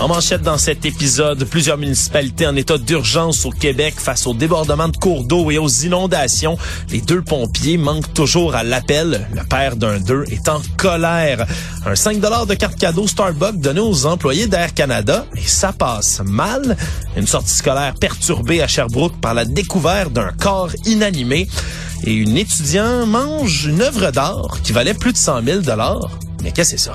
En 0.00 0.08
manchette 0.08 0.40
dans 0.40 0.56
cet 0.56 0.86
épisode, 0.86 1.44
plusieurs 1.44 1.76
municipalités 1.76 2.46
en 2.46 2.56
état 2.56 2.78
d'urgence 2.78 3.44
au 3.44 3.50
Québec 3.50 3.96
face 3.98 4.26
au 4.26 4.32
débordement 4.32 4.88
de 4.88 4.96
cours 4.96 5.24
d'eau 5.24 5.50
et 5.50 5.58
aux 5.58 5.68
inondations. 5.68 6.56
Les 6.88 7.02
deux 7.02 7.20
pompiers 7.20 7.76
manquent 7.76 8.14
toujours 8.14 8.54
à 8.54 8.62
l'appel. 8.62 9.28
Le 9.34 9.44
père 9.44 9.76
d'un 9.76 10.00
d'eux 10.00 10.24
est 10.30 10.48
en 10.48 10.62
colère. 10.78 11.46
Un 11.84 11.94
5 11.94 12.18
de 12.18 12.54
carte 12.54 12.76
cadeau 12.76 13.06
Starbucks 13.06 13.60
donné 13.60 13.80
aux 13.80 14.06
employés 14.06 14.46
d'Air 14.46 14.72
Canada 14.72 15.26
et 15.36 15.46
ça 15.46 15.74
passe 15.74 16.22
mal. 16.24 16.78
Une 17.14 17.26
sortie 17.26 17.54
scolaire 17.54 17.92
perturbée 18.00 18.62
à 18.62 18.68
Sherbrooke 18.68 19.20
par 19.20 19.34
la 19.34 19.44
découverte 19.44 20.14
d'un 20.14 20.32
corps 20.32 20.70
inanimé. 20.86 21.46
Et 22.04 22.14
une 22.14 22.38
étudiante 22.38 23.06
mange 23.06 23.66
une 23.66 23.82
œuvre 23.82 24.10
d'art 24.10 24.60
qui 24.64 24.72
valait 24.72 24.94
plus 24.94 25.12
de 25.12 25.18
100 25.18 25.42
000 25.44 25.60
Mais 26.42 26.52
qu'est-ce 26.52 26.72
que 26.72 26.78
c'est 26.78 26.84
ça? 26.86 26.94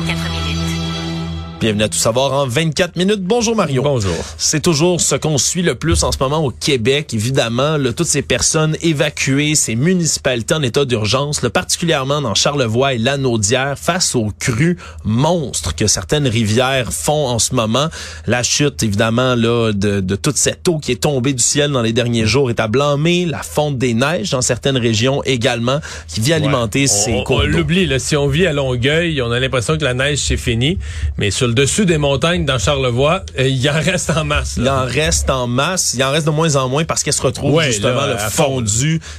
Bienvenue 1.61 1.83
à 1.83 1.89
Tout 1.89 1.99
savoir 1.99 2.33
en 2.33 2.47
24 2.47 2.95
minutes. 2.95 3.21
Bonjour 3.21 3.55
Mario. 3.55 3.83
Bonjour. 3.83 4.15
C'est 4.39 4.61
toujours 4.61 4.99
ce 4.99 5.13
qu'on 5.13 5.37
suit 5.37 5.61
le 5.61 5.75
plus 5.75 6.03
en 6.03 6.11
ce 6.11 6.17
moment 6.19 6.43
au 6.43 6.49
Québec. 6.49 7.13
Évidemment, 7.13 7.77
là, 7.77 7.93
toutes 7.93 8.07
ces 8.07 8.23
personnes 8.23 8.75
évacuées, 8.81 9.53
ces 9.53 9.75
municipalités 9.75 10.55
en 10.55 10.63
état 10.63 10.85
d'urgence, 10.85 11.39
particulièrement 11.53 12.19
dans 12.19 12.33
Charlevoix 12.33 12.95
et 12.95 12.97
Lanaudière, 12.97 13.77
face 13.77 14.15
aux 14.15 14.31
crues 14.39 14.75
monstres 15.05 15.75
que 15.75 15.85
certaines 15.85 16.27
rivières 16.27 16.91
font 16.91 17.27
en 17.27 17.37
ce 17.37 17.53
moment. 17.53 17.89
La 18.25 18.41
chute, 18.41 18.81
évidemment, 18.81 19.35
là, 19.35 19.71
de, 19.71 19.99
de 19.99 20.15
toute 20.15 20.37
cette 20.37 20.67
eau 20.67 20.79
qui 20.79 20.91
est 20.91 21.03
tombée 21.03 21.33
du 21.33 21.43
ciel 21.43 21.69
dans 21.69 21.83
les 21.83 21.93
derniers 21.93 22.25
jours 22.25 22.49
est 22.49 22.59
à 22.59 22.67
blâmer. 22.67 23.27
La 23.27 23.43
fonte 23.43 23.77
des 23.77 23.93
neiges 23.93 24.31
dans 24.31 24.41
certaines 24.41 24.77
régions 24.77 25.21
également, 25.25 25.79
qui 26.07 26.21
vient 26.21 26.37
alimenter 26.37 26.87
ces 26.87 27.23
cours 27.23 27.43
On 27.43 27.45
l'oublie, 27.45 27.85
là, 27.85 27.99
si 27.99 28.15
on 28.15 28.25
vit 28.27 28.47
à 28.47 28.51
Longueuil, 28.51 29.21
on 29.21 29.29
a 29.29 29.39
l'impression 29.39 29.77
que 29.77 29.83
la 29.83 29.93
neige 29.93 30.17
c'est 30.17 30.37
fini, 30.37 30.79
mais 31.19 31.29
sur 31.29 31.50
le 31.51 31.55
dessus 31.55 31.85
des 31.85 31.97
montagnes 31.97 32.45
dans 32.45 32.57
Charlevoix, 32.57 33.23
euh, 33.37 33.45
il 33.45 33.69
en 33.69 33.73
reste 33.73 34.09
en 34.11 34.23
masse. 34.23 34.53
Il 34.57 34.69
en 34.69 34.85
reste 34.85 35.29
en 35.29 35.47
masse. 35.47 35.93
Il 35.97 36.01
en 36.03 36.09
reste 36.11 36.25
de 36.25 36.31
moins 36.31 36.55
en 36.55 36.69
moins 36.69 36.85
parce 36.85 37.03
qu'elles 37.03 37.11
se 37.13 37.21
retrouvent 37.21 37.53
Ouais, 37.55 37.65
justement 37.65 38.05
là, 38.05 38.15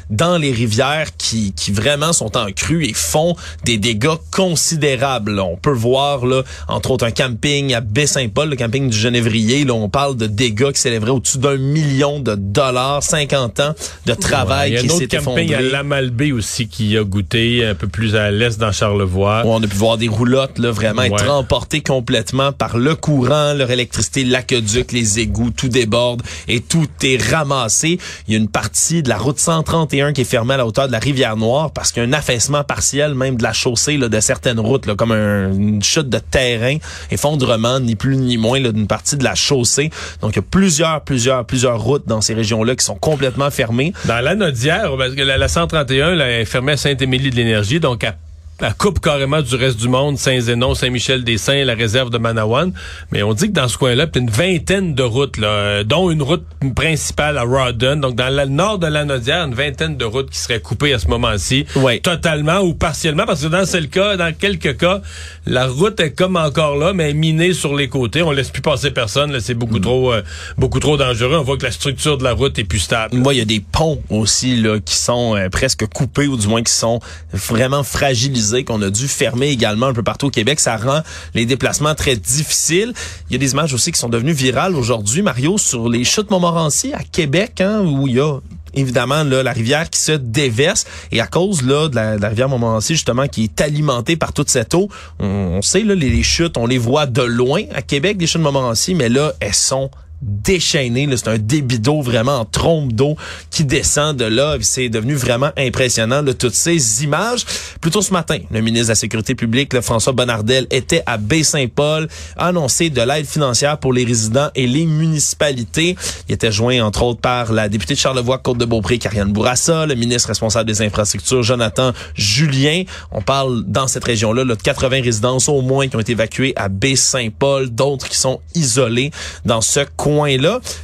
dans 0.09 0.39
les 0.39 0.51
rivières 0.51 1.15
qui, 1.19 1.53
qui 1.53 1.73
vraiment 1.73 2.15
sont 2.15 2.35
en 2.39 2.47
crue 2.51 2.87
et 2.87 2.95
font 2.95 3.37
des 3.65 3.77
dégâts 3.77 4.17
considérables. 4.31 5.35
là. 5.35 5.45
On 5.45 5.57
peut 5.57 5.73
voir, 5.73 6.25
là, 6.25 6.43
entre 6.69 6.93
autres, 6.93 7.05
un 7.05 7.11
camping 7.11 7.75
à 7.75 7.83
Baie-Saint-Paul, 7.83 8.49
le 8.49 8.57
camping 8.57 8.89
du 8.89 8.97
Genévrier. 8.97 9.65
Là, 9.65 9.75
on 9.75 9.91
parle 9.91 10.17
de 10.17 10.27
dégâts 10.27 10.73
qui 10.73 10.81
s'élèveraient 10.81 11.11
au-dessus 11.11 11.39
d'un 11.39 11.59
million 11.59 12.19
de 12.19 12.35
dollars, 12.35 13.03
50 13.03 13.61
ans 13.61 13.75
de 14.07 14.15
travail 14.15 14.71
Il 14.71 14.75
y 14.75 14.77
a 14.79 14.81
qui 14.81 14.87
un 14.87 14.97
s'est 14.97 15.05
autre 15.05 15.17
camping 15.27 15.49
à 15.55 15.59
effondré. 15.59 15.71
Lamalbé 15.71 16.33
aussi 16.33 16.67
qui 16.67 16.97
a 16.97 17.05
goûté 17.05 17.67
un 17.67 17.75
peu 17.75 17.89
plus 17.89 18.17
à 18.17 18.31
l'est 18.31 18.59
dans 18.59 18.73
Charlevoix. 18.73 19.43
Où 19.45 19.51
on 19.51 19.63
a 19.63 19.67
pu 19.67 19.77
voir 19.77 19.99
des 19.99 20.09
roulottes 20.09 20.59
là, 20.59 20.71
vraiment 20.71 21.03
être 21.03 21.13
Ouais. 21.13 21.29
emportées 21.29 21.83
complètement 21.83 22.22
par 22.57 22.77
le 22.79 22.95
courant, 22.95 23.55
leur 23.55 23.71
électricité, 23.71 24.25
l'aqueduc, 24.25 24.93
les 24.93 25.19
égouts, 25.21 25.51
tout 25.51 25.69
déborde 25.69 26.23
et 26.49 26.61
tout 26.61 26.87
est 27.03 27.21
ramassé. 27.31 27.99
Il 28.29 28.35
y 28.35 28.37
a 28.37 28.41
une 28.41 28.49
partie 28.49 29.03
de 29.03 29.09
la 29.09 29.19
route 29.19 29.39
131 29.39 30.13
qui 30.13 30.21
est 30.21 30.25
fermée 30.25 30.55
à 30.55 30.59
la 30.59 30.67
hauteur 30.67 30.87
de 30.87 30.93
la 30.93 30.99
rivière 30.99 31.37
Noire 31.37 31.71
parce 31.73 31.91
qu'il 31.93 32.03
y 32.03 32.07
a 32.07 32.09
un 32.09 32.13
affaissement 32.13 32.63
partiel 32.65 33.15
même 33.15 33.37
de 33.37 33.43
la 33.43 33.53
chaussée 33.53 33.97
là, 33.97 34.09
de 34.09 34.21
certaines 34.21 34.61
routes, 34.61 34.87
comme 34.95 35.13
un- 35.13 35.53
une 35.53 35.83
chute 35.83 36.09
de 36.09 36.19
terrain, 36.19 36.77
effondrement, 37.11 37.81
ni 37.81 37.95
plus 37.95 38.17
ni 38.17 38.37
moins 38.37 38.61
d'une 38.61 38.87
partie 38.87 39.17
de 39.17 39.25
la 39.25 39.35
chaussée. 39.35 39.91
Donc 40.21 40.33
il 40.33 40.37
y 40.37 40.39
a 40.41 40.43
plusieurs, 40.43 41.01
plusieurs, 41.03 41.45
plusieurs 41.45 41.81
routes 41.81 42.07
dans 42.07 42.21
ces 42.21 42.35
régions-là 42.35 42.77
qui 42.77 42.85
sont 42.85 42.95
complètement 42.97 43.51
fermées. 43.51 43.93
Dans 44.05 44.21
la 44.21 44.35
Nodière, 44.35 44.91
parce 44.97 45.15
que 45.15 45.23
la, 45.23 45.37
la 45.39 45.49
131 45.49 46.15
là, 46.15 46.41
est 46.41 46.45
fermée 46.45 46.73
à 46.73 46.77
Saint-Émilie 46.77 47.31
de 47.31 47.37
l'Énergie, 47.37 47.81
donc 47.81 48.05
à 48.05 48.15
elle 48.63 48.75
coupe 48.75 49.01
carrément 49.01 49.43
du 49.43 49.57
reste 49.57 49.79
du 49.81 49.89
monde, 49.89 50.19
Saint-Zénon, 50.19 50.75
Saint-Michel-des-Saints, 50.75 51.65
la 51.65 51.75
réserve 51.75 52.11
de 52.11 52.19
Manawan. 52.19 52.73
Mais 53.11 53.25
on 53.25 53.35
dit 53.35 53.49
que 53.49 53.53
dans 53.53 53.67
ce 53.67 53.77
coin-là, 53.77 54.07
il 54.15 54.17
y 54.17 54.19
a 54.19 54.23
une 54.23 54.31
vingtaine 54.31 54.95
de 54.95 55.03
routes, 55.03 55.37
là, 55.37 55.49
euh, 55.49 55.85
dont 55.85 56.11
une 56.11 56.23
route 56.23 56.45
principale 56.77 57.39
à 57.39 57.43
Rawdon. 57.43 57.97
Donc, 57.97 58.15
dans 58.15 58.35
le 58.35 58.47
nord 58.47 58.79
de 58.79 58.87
la 58.87 59.05
Nodière, 59.05 59.47
une 59.47 59.55
vingtaine 59.55 59.97
de 59.97 60.05
routes 60.05 60.31
qui 60.31 60.39
seraient 60.39 60.61
coupées 60.61 60.95
à 60.95 61.01
ce 61.01 61.09
moment-ci. 61.09 61.67
Ouais. 61.77 61.99
Totalement 61.99 62.61
ou 62.61 62.75
partiellement. 62.75 63.27
Parce 63.27 63.43
que 63.43 63.49
dans 63.49 63.67
ce 63.67 63.79
cas, 63.79 64.17
dans 64.17 64.33
quelques 64.33 64.77
cas, 64.77 65.01
la 65.47 65.67
route 65.67 65.99
est 65.99 66.13
comme 66.13 66.37
encore 66.37 66.77
là, 66.77 66.93
mais 66.93 67.15
minée 67.15 67.55
sur 67.55 67.75
les 67.75 67.89
côtés. 67.89 68.23
On 68.23 68.31
laisse 68.31 68.51
plus 68.51 68.63
passer 68.63 68.93
personne. 68.93 69.33
là. 69.33 69.41
C'est 69.41 69.55
beaucoup 69.55 69.81
trop, 69.81 70.13
euh, 70.13 70.23
beaucoup 70.57 70.79
trop 70.79 70.97
dangereux. 70.97 71.37
On 71.37 71.43
voit 71.43 71.57
que 71.57 71.65
la 71.65 71.73
structure 71.73 72.17
de 72.17 72.25
la 72.25 72.33
route 72.33 72.57
est 72.59 72.65
plus 72.65 72.79
stable. 72.79 73.17
Moi, 73.17 73.35
il 73.35 73.39
y 73.39 73.43
a 73.43 73.45
des 73.45 73.61
ponts 73.61 74.01
aussi 74.09 74.57
là 74.57 74.79
qui 74.79 74.95
sont 74.95 75.37
euh, 75.37 75.49
presque 75.49 75.87
coupés 75.87 76.29
ou 76.29 76.37
du 76.37 76.47
moins 76.47 76.63
qui 76.63 76.73
sont 76.73 77.01
vraiment 77.33 77.83
fragilisés, 77.83 78.52
qu'on 78.61 78.81
a 78.83 78.91
dû 78.91 79.09
fermer 79.09 79.49
également 79.49 79.87
un 79.87 79.95
peu 79.95 80.03
partout 80.03 80.27
au 80.27 80.31
Québec. 80.31 80.61
Ça 80.61 80.77
rend 80.77 81.03
les 81.35 81.47
déplacements 81.47 81.95
très 81.95 82.17
difficiles. 82.17 82.93
Il 83.29 83.33
y 83.33 83.37
a 83.37 83.39
des 83.39 83.53
images 83.53 83.75
aussi 83.75 83.93
qui 83.93 83.99
sont 83.99 84.09
devenues 84.09 84.33
virales 84.33 84.77
aujourd'hui, 84.77 85.23
Mario, 85.23 85.59
sur 85.59 85.89
les 85.89 86.05
chutes 86.05 86.31
Montmorency 86.31 86.93
à 86.93 87.03
Québec, 87.03 87.61
hein, 87.61 87.81
où 87.81 88.07
il 88.07 88.15
y 88.15 88.21
a 88.21 88.39
évidemment 88.75 89.23
la 89.25 89.53
rivière 89.53 89.91
qui 89.91 90.01
se 90.01 90.13
déverse 90.13 90.87
et 91.11 91.21
à 91.21 91.27
cause 91.27 91.63
là 91.63 91.89
de 91.89 91.95
la, 91.95 92.29
rivière 92.29 92.49
Montmorency 92.49 92.95
justement 92.95 93.29
qui 93.29 93.45
est 93.45 93.61
alimentée 93.61 94.17
par 94.17 94.33
toute 94.33 94.49
cette 94.49 94.75
eau, 94.75 94.89
on, 95.19 95.61
sait 95.63 95.83
là 95.83 95.95
les, 95.95 96.23
chutes, 96.23 96.57
on 96.57 96.67
les 96.67 96.79
voit 96.79 97.07
de 97.07 97.23
loin 97.23 97.63
à 97.75 97.83
Québec 97.83 98.17
des 98.17 98.27
chutes 98.27 98.41
Montmorency, 98.41 98.95
mais 98.95 99.09
là 99.09 99.35
elles 99.41 99.55
sont 99.55 99.91
déchaîné. 100.23 101.09
C'est 101.17 101.29
un 101.29 101.39
débit 101.39 101.79
d'eau 101.79 102.01
vraiment 102.01 102.41
en 102.41 102.45
trompe 102.45 102.93
d'eau 102.93 103.17
qui 103.51 103.65
descend 103.65 104.17
de 104.17 104.25
là. 104.25 104.57
C'est 104.61 104.89
devenu 104.89 105.15
vraiment 105.15 105.51
impressionnant, 105.59 106.23
là, 106.23 106.33
toutes 106.35 106.55
ces 106.55 107.05
images. 107.05 107.45
Plutôt 107.81 108.03
ce 108.03 108.13
matin, 108.13 108.39
le 108.51 108.61
ministre 108.61 108.87
de 108.87 108.93
la 108.93 108.97
Sécurité 108.97 109.35
publique, 109.35 109.73
là, 109.73 109.83
François 109.83 110.13
Bonnardel, 110.13 110.67
était 110.71 111.03
à 111.07 111.17
Baie-Saint-Paul, 111.19 112.09
annoncé 112.37 112.91
de 112.91 113.03
l'aide 113.03 113.27
financière 113.27 113.79
pour 113.79 113.93
les 113.93 114.05
résidents 114.05 114.49
et 114.55 114.67
les 114.67 114.87
municipalités. 114.87 115.97
Il 116.29 116.35
était 116.35 116.53
joint, 116.53 116.81
entre 116.81 117.03
autres, 117.03 117.21
par 117.21 117.53
la 117.53 117.69
députée 117.69 117.95
de 117.95 117.99
Charlevoix-Côte-de-Beaupré, 117.99 118.99
Karianne 118.99 119.33
Bourassa, 119.33 119.87
le 119.87 119.95
ministre 119.95 120.29
responsable 120.29 120.67
des 120.67 120.83
infrastructures, 120.83 121.43
Jonathan 121.43 121.93
Julien. 122.15 122.85
On 123.11 123.23
parle 123.23 123.65
dans 123.67 123.89
cette 123.89 124.05
région-là 124.05 124.45
là, 124.45 124.55
de 124.55 124.63
80 124.63 125.03
résidences 125.03 125.49
au 125.49 125.61
moins 125.61 125.89
qui 125.89 125.97
ont 125.97 126.01
été 126.01 126.13
évacuées 126.13 126.53
à 126.57 126.69
Baie-Saint-Paul, 126.69 127.71
d'autres 127.71 128.09
qui 128.09 128.17
sont 128.17 128.41
isolées 128.55 129.11
dans 129.45 129.61
ce 129.61 129.81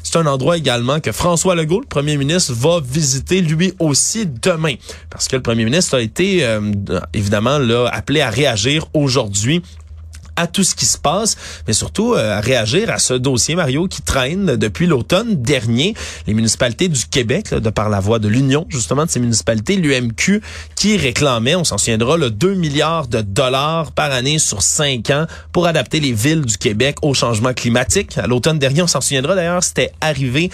C'est 0.03 0.17
un 0.17 0.27
endroit 0.27 0.57
également 0.57 1.01
que 1.01 1.13
François 1.13 1.55
Legault, 1.55 1.81
le 1.81 1.87
premier 1.87 2.17
ministre, 2.17 2.53
va 2.55 2.81
visiter 2.81 3.41
lui 3.41 3.75
aussi 3.79 4.27
demain. 4.27 4.75
Parce 5.11 5.29
que 5.29 5.37
le 5.37 5.43
premier 5.43 5.65
ministre 5.65 5.97
a 5.97 6.01
été 6.01 6.45
euh, 6.45 6.61
évidemment 7.15 7.59
là, 7.59 7.89
appelé 7.93 8.21
à 8.21 8.31
réagir 8.31 8.87
aujourd'hui 8.95 9.63
à 10.39 10.47
tout 10.47 10.63
ce 10.63 10.75
qui 10.75 10.87
se 10.87 10.97
passe, 10.97 11.37
mais 11.67 11.73
surtout 11.73 12.15
euh, 12.15 12.39
à 12.39 12.41
réagir 12.41 12.91
à 12.91 12.99
ce 12.99 13.13
dossier, 13.13 13.57
Mario, 13.57 13.89
qui 13.89 14.03
traîne 14.03 14.57
depuis 14.57 14.87
l'automne 14.87 15.43
dernier. 15.43 15.95
Les 16.27 16.35
municipalités 16.35 16.89
du 16.89 17.05
Québec, 17.07 17.51
là, 17.51 17.61
de 17.61 17.71
par 17.71 17.89
la 17.89 17.99
voix 17.99 18.21
de 18.21 18.29
l'Union, 18.29 18.65
justement, 18.69 19.05
de 19.05 19.11
ces 19.11 19.21
municipalités, 19.21 19.77
l'UMQ, 19.77 20.41
qui 20.77 20.97
réclamait, 20.97 21.57
on 21.57 21.65
s'en 21.65 21.77
souviendra, 21.77 22.17
le 22.17 22.31
2 22.31 22.55
milliards 22.55 23.09
de 23.09 23.21
dollars 23.21 23.91
par 23.93 24.13
année 24.13 24.39
sur 24.39 24.63
5 24.63 25.11
ans 25.11 25.27
pour 25.53 25.67
adapter 25.67 25.99
les 25.99 26.13
villes 26.13 26.45
du 26.45 26.57
Québec 26.57 26.99
au 27.03 27.15
changement 27.15 27.53
climatique. 27.53 28.17
À 28.17 28.29
l'automne 28.29 28.61
dernier, 28.61 28.83
on 28.83 28.87
s'en 28.87 29.01
souviendra 29.01 29.35
d'ailleurs, 29.35 29.65
c'était 29.65 29.93
arrivé 30.01 30.51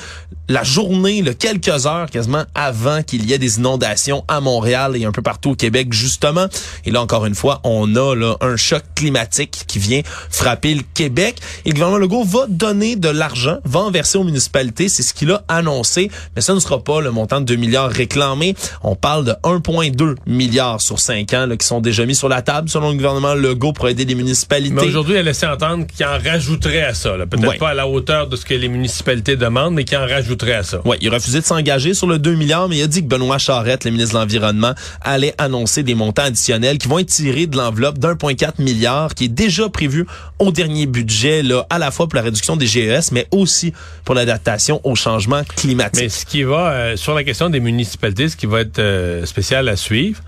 la 0.49 0.63
journée, 0.63 1.23
le 1.23 1.33
quelques 1.33 1.87
heures 1.87 2.11
quasiment 2.11 2.45
avant 2.55 3.03
qu'il 3.03 3.29
y 3.29 3.33
ait 3.33 3.39
des 3.39 3.59
inondations 3.59 4.25
à 4.29 4.41
Montréal 4.41 4.97
et 4.97 5.05
un 5.05 5.13
peu 5.13 5.23
partout 5.23 5.51
au 5.51 5.55
Québec, 5.55 5.93
justement. 5.93 6.47
Et 6.85 6.91
là, 6.91 7.01
encore 7.01 7.27
une 7.27 7.35
fois, 7.35 7.61
on 7.65 7.97
a 7.97 8.15
là, 8.15 8.37
un 8.41 8.57
choc 8.57 8.83
climatique 8.95 9.65
vient 9.79 10.01
frapper 10.31 10.75
le 10.75 10.83
Québec. 10.95 11.37
Et 11.65 11.71
le 11.71 11.75
gouvernement 11.75 11.99
Legault 11.99 12.25
va 12.25 12.47
donner 12.49 12.97
de 12.97 13.09
l'argent, 13.09 13.59
va 13.65 13.81
en 13.81 13.91
verser 13.91 14.19
aux 14.19 14.25
municipalités. 14.25 14.89
C'est 14.89 15.03
ce 15.03 15.15
qu'il 15.15 15.31
a 15.31 15.43
annoncé. 15.49 16.11
Mais 16.37 16.43
ça 16.43 16.55
ne 16.55 16.61
sera 16.61 16.83
pas 16.83 17.01
le 17.01 17.11
montant 17.11 17.41
de 17.41 17.47
2 17.47 17.57
milliards 17.57 17.91
réclamé. 17.91 18.55
On 18.83 18.95
parle 18.97 19.25
de 19.25 19.33
1,2 19.43 20.17
milliards 20.27 20.81
sur 20.81 20.99
5 20.99 21.33
ans 21.35 21.47
là, 21.47 21.57
qui 21.57 21.67
sont 21.67 21.81
déjà 21.81 22.05
mis 22.07 22.15
sur 22.15 22.29
la 22.29 22.43
table, 22.43 22.69
selon 22.69 22.91
le 22.91 22.97
gouvernement 22.97 23.35
Legault, 23.35 23.73
pour 23.73 23.89
aider 23.89 24.05
les 24.05 24.15
municipalités. 24.15 24.75
Mais 24.75 24.83
aujourd'hui, 24.83 25.15
elle 25.15 25.21
a 25.21 25.31
laissé 25.31 25.47
entendre 25.47 25.87
qu'il 25.87 26.05
en 26.07 26.19
rajouterait 26.19 26.85
à 26.85 26.95
ça. 26.95 27.13
Peut-être 27.31 27.47
Ouais. 27.49 27.59
pas 27.59 27.71
à 27.71 27.75
la 27.75 27.87
hauteur 27.89 28.29
de 28.29 28.37
ce 28.37 28.45
que 28.45 28.55
les 28.55 28.69
municipalités 28.69 29.37
demandent, 29.37 29.75
mais 29.75 29.85
qu'il 29.85 29.99
en 29.99 30.07
rajouterait 30.07 30.55
à 30.55 30.63
ça. 30.63 30.81
Ouais, 30.87 30.97
il 31.01 31.09
a 31.09 31.15
refusé 31.15 31.41
de 31.41 31.45
s'engager 31.45 31.95
sur 31.95 32.07
le 32.07 32.19
2 32.19 32.35
milliards, 32.35 32.69
mais 32.69 32.79
il 32.79 32.83
a 32.83 32.87
dit 32.87 33.03
que 33.03 33.09
Benoît 33.09 33.39
Charette, 33.39 33.85
le 33.85 33.91
ministre 33.91 34.15
de 34.15 34.19
l'Environnement, 34.21 34.75
allait 35.03 35.35
annoncer 35.39 35.83
des 35.83 35.95
montants 35.95 36.25
additionnels 36.25 36.79
qui 36.79 36.89
vont 36.89 36.99
être 36.99 37.09
tirés 37.09 37.47
de 37.47 37.57
l'enveloppe 37.57 37.99
d'1,4 37.99 38.61
milliard 38.63 39.15
qui 39.15 39.25
est 39.25 39.29
déjà 39.29 39.64
prévu 39.71 40.07
au 40.39 40.53
dernier 40.53 40.87
budget, 40.87 41.43
là, 41.43 41.67
à 41.71 41.79
la 41.79 41.91
fois 41.91 42.09
pour 42.09 42.17
la 42.17 42.23
réduction 42.23 42.57
des 42.57 42.67
GES, 42.67 43.13
mais 43.13 43.27
aussi 43.31 43.73
pour 44.05 44.15
l'adaptation 44.15 44.81
au 44.85 44.95
changement 44.95 45.43
climatique. 45.45 46.03
Mais 46.03 46.09
ce 46.09 46.25
qui 46.27 46.43
va, 46.43 46.73
euh, 46.73 46.97
sur 46.97 47.15
la 47.15 47.25
question 47.25 47.51
des 47.51 47.61
municipalités, 47.61 48.29
ce 48.29 48.37
qui 48.37 48.47
va 48.47 48.61
être 48.61 48.79
euh, 48.79 49.27
spécial 49.27 49.69
à 49.69 49.77
suivre, 49.77 50.21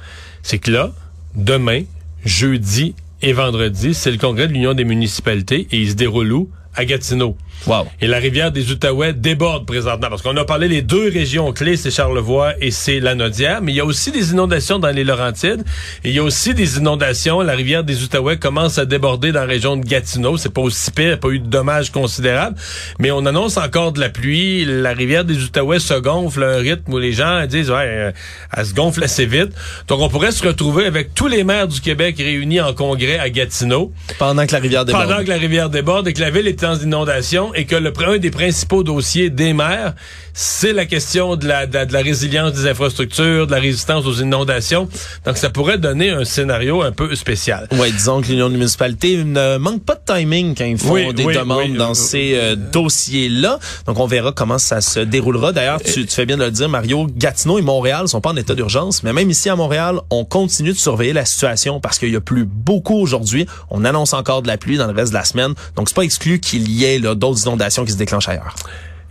c'est 0.42 0.58
que 0.58 0.70
là, 0.70 0.92
demain, 1.34 1.82
jeudi 2.24 2.94
et 3.22 3.32
vendredi, 3.32 3.94
c'est 3.94 4.10
le 4.10 4.18
congrès 4.18 4.48
de 4.48 4.52
l'Union 4.52 4.74
des 4.74 4.84
municipalités 4.84 5.66
et 5.70 5.78
il 5.78 5.90
se 5.90 5.94
déroule 5.94 6.32
où? 6.32 6.50
À 6.74 6.84
Gatineau. 6.84 7.36
Wow. 7.66 7.86
Et 8.00 8.06
la 8.06 8.18
rivière 8.18 8.52
des 8.52 8.70
Outaouais 8.70 9.12
déborde 9.12 9.66
présentement 9.66 10.08
parce 10.08 10.22
qu'on 10.22 10.36
a 10.36 10.44
parlé 10.44 10.68
les 10.68 10.82
deux 10.82 11.08
régions 11.10 11.52
clés, 11.52 11.76
c'est 11.76 11.90
Charlevoix 11.90 12.52
et 12.60 12.70
c'est 12.70 13.00
la 13.00 13.14
Nodière, 13.14 13.60
mais 13.60 13.72
il 13.72 13.76
y 13.76 13.80
a 13.80 13.84
aussi 13.84 14.12
des 14.12 14.30
inondations 14.30 14.78
dans 14.78 14.90
les 14.90 15.02
Laurentides 15.02 15.64
et 16.04 16.10
il 16.10 16.14
y 16.14 16.18
a 16.18 16.22
aussi 16.22 16.54
des 16.54 16.78
inondations. 16.78 17.40
La 17.40 17.54
rivière 17.54 17.82
des 17.82 18.02
Outaouais 18.04 18.36
commence 18.36 18.78
à 18.78 18.84
déborder 18.84 19.32
dans 19.32 19.40
la 19.40 19.46
région 19.46 19.76
de 19.76 19.84
Gatineau. 19.84 20.36
C'est 20.36 20.52
pas 20.52 20.60
aussi 20.60 20.90
pire, 20.92 21.04
il 21.04 21.08
n'y 21.08 21.14
a 21.14 21.16
pas 21.16 21.28
eu 21.30 21.38
de 21.40 21.48
dommages 21.48 21.90
considérables, 21.90 22.56
mais 23.00 23.10
on 23.10 23.26
annonce 23.26 23.56
encore 23.56 23.92
de 23.92 24.00
la 24.00 24.10
pluie. 24.10 24.64
La 24.64 24.92
rivière 24.92 25.24
des 25.24 25.42
Outaouais 25.42 25.80
se 25.80 25.94
gonfle 25.94 26.44
à 26.44 26.48
un 26.48 26.58
rythme 26.58 26.92
où 26.92 26.98
les 26.98 27.12
gens 27.12 27.44
disent 27.46 27.70
ouais, 27.70 27.76
euh, 27.86 28.12
elle 28.56 28.66
se 28.66 28.74
gonfle 28.74 29.02
assez 29.02 29.26
vite. 29.26 29.50
Donc 29.88 30.00
on 30.00 30.08
pourrait 30.08 30.30
se 30.32 30.46
retrouver 30.46 30.84
avec 30.86 31.14
tous 31.14 31.26
les 31.26 31.42
maires 31.42 31.68
du 31.68 31.80
Québec 31.80 32.16
réunis 32.18 32.60
en 32.60 32.72
congrès 32.74 33.18
à 33.18 33.28
Gatineau 33.28 33.92
Pendant 34.18 34.46
que 34.46 34.52
la 34.52 34.58
rivière 34.60 34.84
déborde. 34.84 35.08
pendant 35.08 35.24
que 35.24 35.28
la 35.28 35.36
rivière 35.36 35.68
déborde 35.68 36.06
et 36.06 36.12
que 36.12 36.20
la 36.20 36.30
ville 36.30 36.46
est 36.46 36.62
en 36.62 36.76
inondation 36.78 37.45
et 37.54 37.64
que 37.64 37.76
le 37.76 37.92
un 38.06 38.18
des 38.18 38.30
principaux 38.30 38.82
dossiers 38.84 39.30
des 39.30 39.52
maires, 39.52 39.94
c'est 40.32 40.74
la 40.74 40.84
question 40.84 41.34
de 41.34 41.48
la, 41.48 41.66
de, 41.66 41.84
de 41.86 41.92
la 41.92 42.02
résilience 42.02 42.52
des 42.52 42.68
infrastructures, 42.68 43.46
de 43.46 43.52
la 43.52 43.58
résistance 43.58 44.04
aux 44.06 44.14
inondations. 44.14 44.86
Donc 45.24 45.38
ça 45.38 45.48
pourrait 45.50 45.78
donner 45.78 46.10
un 46.10 46.24
scénario 46.24 46.82
un 46.82 46.92
peu 46.92 47.14
spécial. 47.16 47.66
Ouais, 47.72 47.90
disons 47.90 48.20
que 48.20 48.28
l'Union 48.28 48.48
des 48.50 48.56
municipalités 48.58 49.24
ne 49.24 49.56
manque 49.56 49.82
pas 49.82 49.94
de 49.94 50.14
timing 50.14 50.54
quand 50.54 50.66
ils 50.66 50.78
font 50.78 50.92
Oui, 50.92 51.12
des 51.14 51.24
oui, 51.24 51.34
demandes 51.34 51.70
oui. 51.70 51.76
dans 51.76 51.94
ces 51.94 52.34
euh, 52.34 52.54
dossiers-là. 52.54 53.58
Donc, 53.86 53.98
on 53.98 54.06
verra 54.06 54.32
comment 54.32 54.58
ça 54.58 54.80
se 54.80 55.00
déroulera. 55.00 55.52
D'ailleurs, 55.52 55.80
tu, 55.82 56.04
tu 56.06 56.14
fais 56.14 56.26
bien 56.26 56.36
de 56.36 56.44
le 56.44 56.50
dire, 56.50 56.68
Mario, 56.68 57.06
Gatineau 57.16 57.58
et 57.58 57.62
Montréal 57.62 58.06
sont 58.06 58.20
pas 58.20 58.30
en 58.30 58.36
état 58.36 58.54
d'urgence, 58.54 59.02
mais 59.02 59.12
même 59.12 59.30
ici 59.30 59.48
à 59.48 59.56
Montréal, 59.56 60.00
on 60.10 60.24
continue 60.24 60.72
de 60.72 60.78
surveiller 60.78 61.12
la 61.14 61.24
situation 61.24 61.80
parce 61.80 61.98
qu'il 61.98 62.10
y 62.10 62.16
a 62.16 62.20
plus 62.20 62.44
beaucoup 62.44 62.96
aujourd'hui. 63.00 63.46
On 63.70 63.84
annonce 63.84 64.12
encore 64.12 64.42
de 64.42 64.48
la 64.48 64.58
pluie 64.58 64.76
dans 64.76 64.86
le 64.86 64.92
reste 64.92 65.12
de 65.12 65.16
la 65.18 65.24
semaine. 65.24 65.54
Donc, 65.76 65.88
c'est 65.88 65.96
pas 65.96 66.02
exclu 66.04 66.40
qu'il 66.40 66.70
y 66.70 66.84
ait 66.84 66.98
là, 66.98 67.14
d'autres 67.36 67.46
inondations 67.46 67.84
qui 67.84 67.92
se 67.92 67.96
déclenchent 67.96 68.28
ailleurs. 68.28 68.54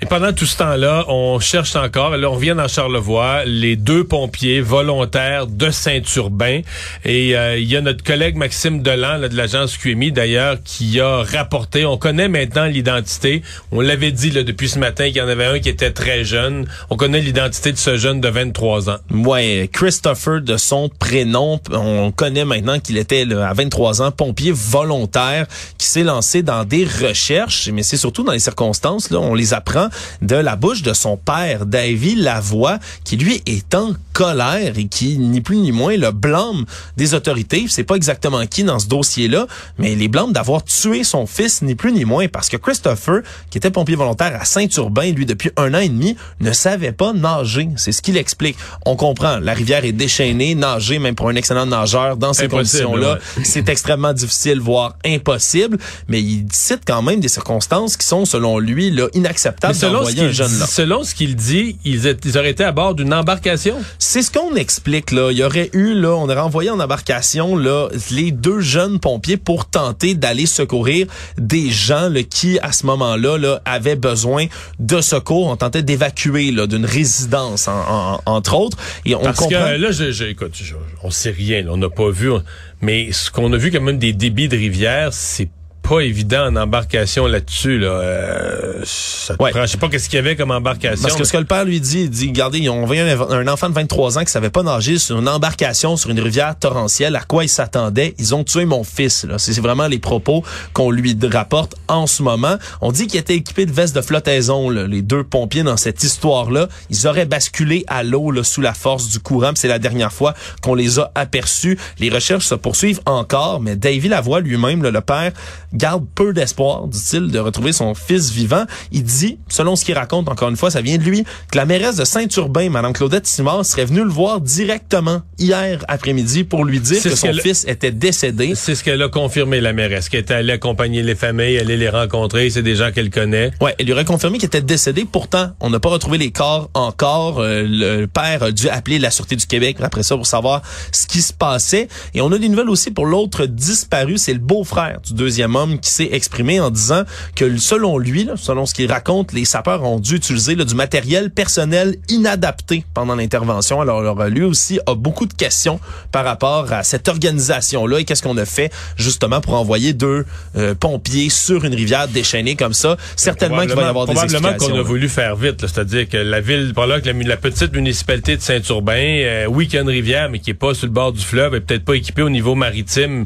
Et 0.01 0.07
pendant 0.07 0.33
tout 0.33 0.45
ce 0.45 0.57
temps-là, 0.57 1.05
on 1.07 1.39
cherche 1.39 1.77
encore, 1.77 2.17
là 2.17 2.29
on 2.29 2.33
revient 2.33 2.53
dans 2.55 2.67
Charlevoix, 2.67 3.45
les 3.45 3.77
deux 3.77 4.03
pompiers 4.03 4.59
volontaires 4.59 5.47
de 5.47 5.69
Saint-Urbain. 5.69 6.61
Et 7.05 7.37
euh, 7.37 7.57
il 7.57 7.71
y 7.71 7.77
a 7.77 7.81
notre 7.81 8.03
collègue 8.03 8.35
Maxime 8.35 8.81
Delan 8.81 9.17
là, 9.17 9.29
de 9.29 9.37
l'agence 9.37 9.77
QMI 9.77 10.11
d'ailleurs 10.11 10.57
qui 10.65 10.99
a 10.99 11.23
rapporté, 11.23 11.85
on 11.85 11.97
connaît 11.97 12.27
maintenant 12.27 12.65
l'identité. 12.65 13.41
On 13.71 13.79
l'avait 13.79 14.11
dit 14.11 14.31
là, 14.31 14.43
depuis 14.43 14.67
ce 14.67 14.79
matin 14.79 15.05
qu'il 15.05 15.15
y 15.15 15.21
en 15.21 15.29
avait 15.29 15.45
un 15.45 15.59
qui 15.59 15.69
était 15.69 15.91
très 15.91 16.25
jeune. 16.25 16.67
On 16.89 16.97
connaît 16.97 17.21
l'identité 17.21 17.71
de 17.71 17.77
ce 17.77 17.95
jeune 17.95 18.19
de 18.19 18.27
23 18.27 18.89
ans. 18.89 18.97
Ouais, 19.11 19.69
Christopher 19.71 20.41
de 20.41 20.57
son 20.57 20.89
prénom, 20.89 21.61
on 21.71 22.11
connaît 22.11 22.43
maintenant 22.43 22.79
qu'il 22.79 22.97
était 22.97 23.23
là, 23.23 23.47
à 23.47 23.53
23 23.53 24.01
ans 24.01 24.11
pompier 24.11 24.51
volontaire 24.53 25.47
qui 25.77 25.87
s'est 25.87 26.03
lancé 26.03 26.43
dans 26.43 26.65
des 26.65 26.83
recherches, 26.83 27.69
mais 27.71 27.81
c'est 27.81 27.97
surtout 27.97 28.23
dans 28.23 28.33
les 28.33 28.39
circonstances 28.39 29.09
là, 29.09 29.19
on 29.19 29.33
les 29.33 29.53
apprend 29.53 29.84
de 30.21 30.35
la 30.35 30.55
bouche 30.55 30.81
de 30.81 30.93
son 30.93 31.17
père, 31.17 31.65
Davy 31.65 32.15
Lavoie, 32.15 32.79
qui 33.03 33.17
lui 33.17 33.41
est 33.45 33.73
en 33.75 33.93
colère 34.13 34.77
et 34.77 34.87
qui 34.87 35.17
ni 35.17 35.41
plus 35.41 35.57
ni 35.57 35.71
moins 35.71 35.97
le 35.97 36.11
blâme 36.11 36.65
des 36.97 37.13
autorités. 37.13 37.65
C'est 37.67 37.83
pas 37.83 37.95
exactement 37.95 38.45
qui 38.47 38.63
dans 38.63 38.79
ce 38.79 38.87
dossier-là, 38.87 39.47
mais 39.77 39.95
les 39.95 40.07
blâme 40.07 40.31
d'avoir 40.31 40.63
tué 40.63 41.03
son 41.03 41.25
fils 41.25 41.61
ni 41.61 41.75
plus 41.75 41.91
ni 41.91 42.05
moins 42.05 42.27
parce 42.27 42.49
que 42.49 42.57
Christopher, 42.57 43.21
qui 43.49 43.57
était 43.57 43.71
pompier 43.71 43.95
volontaire 43.95 44.39
à 44.39 44.45
Saint-Urbain, 44.45 45.11
lui 45.11 45.25
depuis 45.25 45.51
un 45.57 45.73
an 45.73 45.79
et 45.79 45.89
demi, 45.89 46.15
ne 46.39 46.51
savait 46.53 46.91
pas 46.91 47.13
nager. 47.13 47.69
C'est 47.75 47.91
ce 47.91 48.01
qu'il 48.01 48.17
explique. 48.17 48.57
On 48.85 48.95
comprend, 48.95 49.39
la 49.39 49.53
rivière 49.53 49.83
est 49.85 49.91
déchaînée, 49.91 50.55
nager 50.55 50.99
même 50.99 51.15
pour 51.15 51.29
un 51.29 51.35
excellent 51.35 51.65
nageur 51.65 52.17
dans 52.17 52.33
ces 52.33 52.47
conditions-là, 52.47 53.19
c'est 53.43 53.69
extrêmement 53.69 54.13
difficile, 54.13 54.59
voire 54.59 54.95
impossible. 55.05 55.77
Mais 56.07 56.21
il 56.21 56.45
cite 56.51 56.81
quand 56.87 57.01
même 57.01 57.19
des 57.19 57.27
circonstances 57.27 57.97
qui 57.97 58.07
sont, 58.07 58.25
selon 58.25 58.59
lui, 58.59 58.91
là, 58.91 59.07
inacceptables 59.13 59.74
selon 59.75 60.05
ce, 60.05 60.13
qu'il 60.15 60.31
jeune 60.31 60.59
là. 60.59 60.65
dit, 60.65 60.71
selon 60.71 61.03
ce 61.03 61.15
qu'il 61.15 61.35
dit, 61.35 61.77
ils, 61.85 62.07
étaient- 62.07 62.29
ils 62.29 62.37
auraient 62.37 62.51
été 62.51 62.63
à 62.63 62.71
bord 62.71 62.95
d'une 62.95 63.13
embarcation? 63.13 63.75
C'est 63.99 64.21
ce 64.21 64.31
qu'on 64.31 64.55
explique 64.55 65.11
là. 65.11 65.31
Il 65.31 65.37
y 65.37 65.43
aurait 65.43 65.69
eu 65.73 65.93
là, 65.93 66.09
on 66.11 66.23
aurait 66.25 66.37
envoyé 66.39 66.69
en 66.69 66.79
embarcation 66.79 67.55
là 67.57 67.89
les 68.11 68.31
deux 68.31 68.59
jeunes 68.61 68.99
pompiers 68.99 69.37
pour 69.37 69.65
tenter 69.67 70.15
d'aller 70.15 70.45
secourir 70.45 71.07
des 71.37 71.69
gens 71.69 72.09
là, 72.09 72.23
qui 72.23 72.59
à 72.59 72.71
ce 72.71 72.85
moment-là 72.85 73.37
là 73.37 73.61
avaient 73.65 73.95
besoin 73.95 74.45
de 74.79 75.01
secours. 75.01 75.47
On 75.47 75.55
tentait 75.55 75.83
d'évacuer 75.83 76.51
là 76.51 76.67
d'une 76.67 76.85
résidence 76.85 77.67
en- 77.67 77.71
en- 77.73 78.21
entre 78.25 78.55
autres. 78.55 78.77
Et 79.05 79.15
on 79.15 79.21
Parce 79.21 79.37
comprend. 79.39 79.49
que 79.65 79.75
là, 79.81 79.91
je, 79.91 80.11
je- 80.11 80.23
écoute, 80.25 80.51
je- 80.55 80.73
on 81.03 81.11
sait 81.11 81.31
rien, 81.31 81.61
là, 81.63 81.71
on 81.71 81.77
n'a 81.77 81.89
pas 81.89 82.09
vu, 82.09 82.31
on- 82.31 82.43
mais 82.81 83.11
ce 83.11 83.29
qu'on 83.31 83.51
a 83.53 83.57
vu 83.57 83.71
quand 83.71 83.81
même 83.81 83.97
des 83.99 84.13
débits 84.13 84.47
de 84.47 84.55
rivière, 84.57 85.09
c'est 85.13 85.49
pas 85.87 85.99
évident 86.01 86.47
en 86.47 86.55
embarcation 86.55 87.27
là-dessus. 87.27 87.77
Là. 87.79 87.87
Euh, 87.87 88.81
ça 88.85 89.35
te 89.35 89.43
Ouais. 89.43 89.51
prend- 89.51 89.61
je 89.61 89.67
sais 89.67 89.77
pas 89.77 89.87
qu'est-ce 89.89 90.09
qu'il 90.09 90.17
y 90.17 90.19
avait 90.19 90.35
comme 90.35 90.51
embarcation. 90.51 91.01
Parce 91.01 91.15
que 91.15 91.23
ce 91.23 91.31
que 91.31 91.37
le 91.37 91.45
père 91.45 91.65
lui 91.65 91.79
dit, 91.79 92.01
il 92.03 92.09
dit, 92.09 92.27
regardez, 92.27 92.59
ils 92.59 92.69
ont 92.69 92.89
un, 92.89 93.47
enfant 93.47 93.69
de 93.69 93.73
23 93.73 94.17
ans 94.17 94.23
qui 94.23 94.31
savait 94.31 94.49
pas 94.49 94.63
nager 94.63 94.97
sur 94.97 95.19
une 95.19 95.29
embarcation 95.29 95.95
sur 95.97 96.09
une 96.09 96.19
rivière 96.19 96.57
torrentielle. 96.57 97.15
À 97.15 97.21
quoi 97.21 97.43
il 97.43 97.49
s'attendait? 97.49 98.15
Ils 98.17 98.33
ont 98.33 98.43
tué 98.43 98.65
mon 98.65 98.83
fils. 98.83 99.25
C'est 99.37 99.59
vraiment 99.61 99.87
les 99.87 99.99
propos 99.99 100.43
qu'on 100.73 100.89
lui 100.91 101.15
rapporte 101.31 101.75
en 101.87 102.07
ce 102.07 102.23
moment. 102.23 102.55
On 102.81 102.91
dit 102.91 103.07
qu'ils 103.07 103.19
étaient 103.19 103.35
équipés 103.35 103.65
de 103.65 103.71
vestes 103.71 103.95
de 103.95 104.01
flottaison, 104.01 104.69
là, 104.69 104.87
les 104.87 105.01
deux 105.01 105.23
pompiers 105.23 105.63
dans 105.63 105.77
cette 105.77 106.03
histoire-là. 106.03 106.67
Ils 106.89 107.07
auraient 107.07 107.25
basculé 107.25 107.83
à 107.87 108.03
l'eau 108.03 108.31
sous 108.43 108.61
la 108.61 108.73
force 108.73 109.09
du 109.09 109.19
courant. 109.19 109.51
C'est 109.55 109.67
la 109.67 109.79
dernière 109.79 110.11
fois 110.11 110.33
qu'on 110.61 110.73
les 110.75 110.99
a 110.99 111.11
aperçus. 111.15 111.77
Les 111.99 112.09
recherches 112.09 112.45
se 112.45 112.55
poursuivent 112.55 113.01
encore, 113.05 113.61
mais 113.61 113.75
Davy 113.75 114.07
Lavoie 114.07 114.39
lui-même, 114.39 114.81
le 114.83 115.01
père, 115.01 115.31
garde 115.75 116.05
peu 116.15 116.33
d'espoir, 116.33 116.87
dit-il, 116.87 117.31
de 117.31 117.39
retrouver 117.39 117.71
son 117.71 117.93
fils 117.93 118.31
vivant. 118.31 118.65
Il 118.91 119.03
dit, 119.03 119.39
selon 119.49 119.75
ce 119.75 119.85
qu'il 119.85 119.95
raconte, 119.95 120.29
encore 120.29 120.49
une 120.49 120.57
fois, 120.57 120.71
ça 120.71 120.81
vient 120.81 120.97
de 120.97 121.03
lui, 121.03 121.23
que 121.51 121.57
la 121.57 121.65
mairesse 121.65 121.97
de 121.97 122.05
Saint-Urbain, 122.05 122.69
Mme 122.69 122.93
Claudette 122.93 123.27
Simard, 123.27 123.65
serait 123.65 123.85
venue 123.85 124.03
le 124.03 124.09
voir 124.09 124.41
directement 124.41 125.21
hier 125.37 125.83
après-midi 125.87 126.43
pour 126.43 126.65
lui 126.65 126.79
dire 126.79 127.01
que 127.01 127.15
son 127.15 127.33
fils 127.33 127.65
était 127.67 127.91
décédé. 127.91 128.53
C'est 128.55 128.75
ce 128.75 128.83
qu'elle 128.83 129.01
a 129.01 129.09
confirmé, 129.09 129.61
la 129.61 129.73
mairesse, 129.73 130.09
qu'elle 130.09 130.21
est 130.21 130.31
allée 130.31 130.53
accompagner 130.53 131.03
les 131.03 131.15
familles, 131.15 131.57
aller 131.59 131.77
les 131.77 131.89
rencontrer, 131.89 132.49
c'est 132.49 132.63
des 132.63 132.75
gens 132.75 132.91
qu'elle 132.91 133.09
connaît. 133.09 133.51
Ouais, 133.61 133.75
elle 133.77 133.85
lui 133.85 133.93
aurait 133.93 134.05
confirmé 134.05 134.37
qu'il 134.37 134.47
était 134.47 134.61
décédé. 134.61 135.05
Pourtant, 135.09 135.51
on 135.59 135.69
n'a 135.69 135.79
pas 135.79 135.89
retrouvé 135.89 136.17
les 136.17 136.31
corps 136.31 136.69
encore. 136.73 137.39
Euh, 137.39 137.63
le 137.65 138.05
père 138.05 138.43
a 138.43 138.51
dû 138.51 138.69
appeler 138.69 138.99
la 138.99 139.11
Sûreté 139.11 139.35
du 139.35 139.45
Québec 139.45 139.77
après 139.81 140.03
ça 140.03 140.15
pour 140.15 140.27
savoir 140.27 140.61
ce 140.91 141.07
qui 141.07 141.21
se 141.21 141.33
passait. 141.33 141.87
Et 142.13 142.21
on 142.21 142.31
a 142.31 142.37
des 142.37 142.49
nouvelles 142.49 142.69
aussi 142.69 142.91
pour 142.91 143.05
l'autre 143.05 143.45
disparu. 143.45 144.17
C'est 144.17 144.33
le 144.33 144.39
beau-frère 144.39 144.99
du 145.01 145.13
deuxième 145.13 145.55
homme 145.55 145.64
qui 145.79 145.89
s'est 145.89 146.09
exprimé 146.11 146.59
en 146.59 146.69
disant 146.71 147.03
que 147.35 147.57
selon 147.57 147.97
lui, 147.97 148.23
là, 148.23 148.33
selon 148.37 148.65
ce 148.65 148.73
qu'il 148.73 148.91
raconte, 148.91 149.33
les 149.33 149.45
sapeurs 149.45 149.83
ont 149.83 149.99
dû 149.99 150.15
utiliser 150.15 150.55
là, 150.55 150.63
du 150.65 150.75
matériel 150.75 151.31
personnel 151.31 151.97
inadapté 152.09 152.85
pendant 152.93 153.15
l'intervention. 153.15 153.81
Alors, 153.81 153.99
alors, 153.99 154.23
lui 154.25 154.43
aussi 154.43 154.79
a 154.85 154.95
beaucoup 154.95 155.25
de 155.25 155.33
questions 155.33 155.79
par 156.11 156.25
rapport 156.25 156.71
à 156.71 156.83
cette 156.83 157.07
organisation-là 157.07 157.99
et 157.99 158.03
qu'est-ce 158.05 158.23
qu'on 158.23 158.37
a 158.37 158.45
fait 158.45 158.71
justement 158.97 159.41
pour 159.41 159.53
envoyer 159.55 159.93
deux 159.93 160.25
euh, 160.55 160.75
pompiers 160.75 161.29
sur 161.29 161.65
une 161.65 161.73
rivière 161.75 162.07
déchaînée 162.07 162.55
comme 162.55 162.73
ça. 162.73 162.97
Certainement 163.15 163.61
qu'il 163.61 163.73
va 163.73 163.81
y 163.83 163.85
avoir 163.85 164.05
des 164.05 164.13
Probablement 164.13 164.49
explications. 164.49 164.67
qu'on 164.73 164.79
a 164.79 164.83
là. 164.83 164.87
voulu 164.87 165.09
faire 165.09 165.35
vite, 165.35 165.61
là. 165.61 165.67
c'est-à-dire 165.67 166.07
que 166.09 166.17
la 166.17 166.41
ville, 166.41 166.71
probablement 166.73 167.01
que 167.01 167.09
la, 167.09 167.27
la 167.29 167.37
petite 167.37 167.73
municipalité 167.73 168.37
de 168.37 168.41
Saint-Urbain, 168.41 168.93
euh, 169.23 169.45
oui, 169.47 169.65
qu'il 169.65 169.75
y 169.75 169.77
a 169.79 169.81
une 169.81 169.89
rivière, 169.89 170.29
mais 170.29 170.39
qui 170.39 170.51
est 170.51 170.53
pas 170.53 170.73
sur 170.73 170.87
le 170.87 170.91
bord 170.93 171.11
du 171.13 171.21
fleuve, 171.23 171.55
est 171.55 171.61
peut-être 171.61 171.85
pas 171.85 171.95
équipée 171.95 172.21
au 172.21 172.29
niveau 172.29 172.55
maritime. 172.55 173.25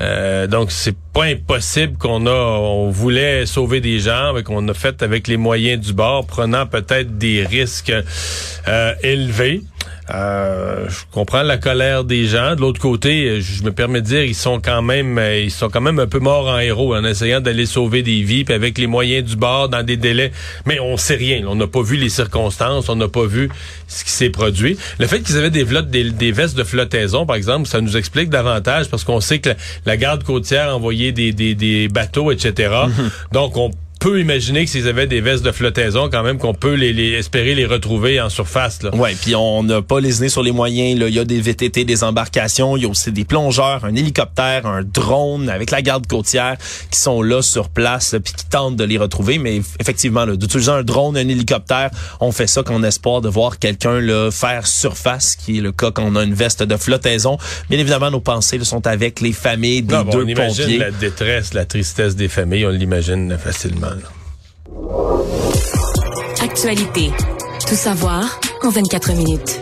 Euh, 0.00 0.46
donc 0.46 0.72
c'est 0.72 0.96
pas 1.12 1.24
impossible 1.24 1.96
qu'on 1.98 2.26
a, 2.26 2.32
on 2.32 2.90
voulait 2.90 3.46
sauver 3.46 3.80
des 3.80 4.00
gens, 4.00 4.32
mais 4.34 4.42
qu'on 4.42 4.66
a 4.68 4.74
fait 4.74 5.02
avec 5.02 5.28
les 5.28 5.36
moyens 5.36 5.84
du 5.84 5.92
bord, 5.92 6.26
prenant 6.26 6.66
peut-être 6.66 7.18
des 7.18 7.44
risques 7.44 7.92
euh, 8.68 8.94
élevés. 9.02 9.62
Euh, 10.10 10.88
je 10.88 11.00
comprends 11.12 11.42
la 11.42 11.58
colère 11.58 12.04
des 12.04 12.26
gens. 12.26 12.56
De 12.56 12.60
l'autre 12.60 12.80
côté, 12.80 13.40
je 13.40 13.62
me 13.62 13.70
permets 13.70 14.00
de 14.00 14.06
dire, 14.06 14.22
ils 14.24 14.34
sont 14.34 14.60
quand 14.60 14.82
même, 14.82 15.16
euh, 15.18 15.40
ils 15.40 15.50
sont 15.50 15.68
quand 15.68 15.80
même 15.80 15.98
un 15.98 16.06
peu 16.06 16.18
morts 16.18 16.48
en 16.48 16.58
héros 16.58 16.94
en 16.94 17.04
essayant 17.04 17.40
d'aller 17.40 17.66
sauver 17.66 18.02
des 18.02 18.22
vies, 18.22 18.44
puis 18.44 18.54
avec 18.54 18.78
les 18.78 18.86
moyens 18.86 19.28
du 19.28 19.36
bord, 19.36 19.68
dans 19.68 19.84
des 19.84 19.96
délais. 19.96 20.32
Mais 20.66 20.80
on 20.80 20.96
sait 20.96 21.14
rien. 21.14 21.44
On 21.46 21.54
n'a 21.54 21.66
pas 21.66 21.82
vu 21.82 21.96
les 21.96 22.08
circonstances, 22.08 22.88
on 22.88 22.96
n'a 22.96 23.08
pas 23.08 23.26
vu 23.26 23.48
ce 23.86 24.04
qui 24.04 24.10
s'est 24.10 24.30
produit. 24.30 24.76
Le 24.98 25.06
fait 25.06 25.20
qu'ils 25.20 25.36
avaient 25.36 25.50
des, 25.50 25.64
des, 25.64 26.10
des 26.10 26.32
vestes 26.32 26.56
de 26.56 26.64
flottaison, 26.64 27.24
par 27.24 27.36
exemple, 27.36 27.68
ça 27.68 27.80
nous 27.80 27.96
explique 27.96 28.28
davantage 28.28 28.88
parce 28.88 29.04
qu'on 29.04 29.20
sait 29.20 29.38
que 29.38 29.50
la, 29.50 29.56
la 29.86 29.96
garde 29.96 30.24
côtière 30.24 30.70
a 30.70 30.74
envoyé 30.76 31.12
des, 31.12 31.32
des, 31.32 31.54
des 31.54 31.88
bateaux, 31.88 32.32
etc. 32.32 32.74
Donc 33.32 33.56
on 33.56 33.70
peut 34.02 34.20
imaginer 34.20 34.64
que 34.64 34.70
s'ils 34.72 34.88
avaient 34.88 35.06
des 35.06 35.20
vestes 35.20 35.44
de 35.44 35.52
flottaison, 35.52 36.08
quand 36.10 36.24
même 36.24 36.36
qu'on 36.38 36.54
peut 36.54 36.74
les, 36.74 36.92
les- 36.92 37.12
espérer 37.12 37.54
les 37.54 37.66
retrouver 37.66 38.20
en 38.20 38.28
surface. 38.30 38.82
Là. 38.82 38.92
Ouais, 38.96 39.14
puis 39.14 39.36
on 39.36 39.62
n'a 39.62 39.80
pas 39.80 40.00
les 40.00 40.18
nez 40.18 40.28
sur 40.28 40.42
les 40.42 40.50
moyens. 40.50 40.98
Là. 40.98 41.06
Il 41.08 41.14
y 41.14 41.20
a 41.20 41.24
des 41.24 41.40
VTT, 41.40 41.84
des 41.84 42.02
embarcations, 42.02 42.76
il 42.76 42.82
y 42.82 42.86
a 42.86 42.88
aussi 42.88 43.12
des 43.12 43.24
plongeurs, 43.24 43.84
un 43.84 43.94
hélicoptère, 43.94 44.66
un 44.66 44.82
drone 44.82 45.48
avec 45.48 45.70
la 45.70 45.82
garde 45.82 46.08
côtière 46.08 46.56
qui 46.90 46.98
sont 46.98 47.22
là 47.22 47.42
sur 47.42 47.68
place 47.68 48.16
puis 48.24 48.34
qui 48.34 48.44
tentent 48.46 48.74
de 48.74 48.82
les 48.82 48.98
retrouver. 48.98 49.38
Mais 49.38 49.60
eff- 49.60 49.76
effectivement, 49.78 50.26
d'utiliser 50.26 50.72
un 50.72 50.82
drone, 50.82 51.16
un 51.16 51.28
hélicoptère, 51.28 51.90
on 52.20 52.32
fait 52.32 52.48
ça 52.48 52.64
qu'en 52.64 52.82
espoir 52.82 53.20
de 53.20 53.28
voir 53.28 53.60
quelqu'un 53.60 54.00
là, 54.00 54.30
faire 54.32 54.66
surface, 54.66 55.36
qui 55.36 55.58
est 55.58 55.60
le 55.60 55.70
cas 55.70 55.92
quand 55.92 56.02
on 56.04 56.16
a 56.16 56.24
une 56.24 56.34
veste 56.34 56.64
de 56.64 56.76
flottaison. 56.76 57.38
Bien 57.70 57.78
évidemment, 57.78 58.10
nos 58.10 58.18
pensées 58.20 58.58
là, 58.58 58.64
sont 58.64 58.84
avec 58.84 59.20
les 59.20 59.32
familles 59.32 59.82
des 59.82 59.94
Non, 59.94 60.02
bon, 60.02 60.10
deux 60.10 60.24
on 60.24 60.26
imagine 60.28 60.64
pompiers. 60.64 60.78
la 60.78 60.90
détresse, 60.90 61.54
la 61.54 61.66
tristesse 61.66 62.16
des 62.16 62.26
familles, 62.28 62.66
on 62.66 62.70
l'imagine 62.70 63.38
facilement. 63.38 63.91
Actualité. 66.42 67.10
Tout 67.66 67.74
savoir 67.74 68.40
en 68.62 68.70
24 68.70 69.12
minutes. 69.12 69.60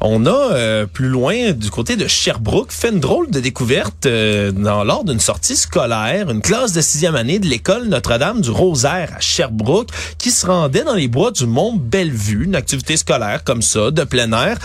On 0.00 0.26
a 0.26 0.52
euh, 0.52 0.86
plus 0.86 1.08
loin 1.08 1.50
du 1.52 1.70
côté 1.70 1.96
de 1.96 2.06
Sherbrooke 2.06 2.70
fait 2.70 2.90
une 2.90 3.00
drôle 3.00 3.30
de 3.30 3.40
découverte 3.40 4.06
euh, 4.06 4.52
dans, 4.52 4.84
lors 4.84 5.04
d'une 5.04 5.18
sortie 5.18 5.56
scolaire, 5.56 6.30
une 6.30 6.40
classe 6.40 6.72
de 6.72 6.80
sixième 6.80 7.16
année 7.16 7.40
de 7.40 7.46
l'école 7.46 7.88
Notre-Dame 7.88 8.40
du 8.40 8.50
Rosaire 8.50 9.14
à 9.16 9.20
Sherbrooke 9.20 9.90
qui 10.16 10.30
se 10.30 10.46
rendait 10.46 10.84
dans 10.84 10.94
les 10.94 11.08
bois 11.08 11.32
du 11.32 11.46
Mont 11.46 11.74
Bellevue, 11.74 12.44
une 12.44 12.54
activité 12.54 12.96
scolaire 12.96 13.42
comme 13.42 13.60
ça, 13.60 13.90
de 13.90 14.04
plein 14.04 14.30
air. 14.32 14.58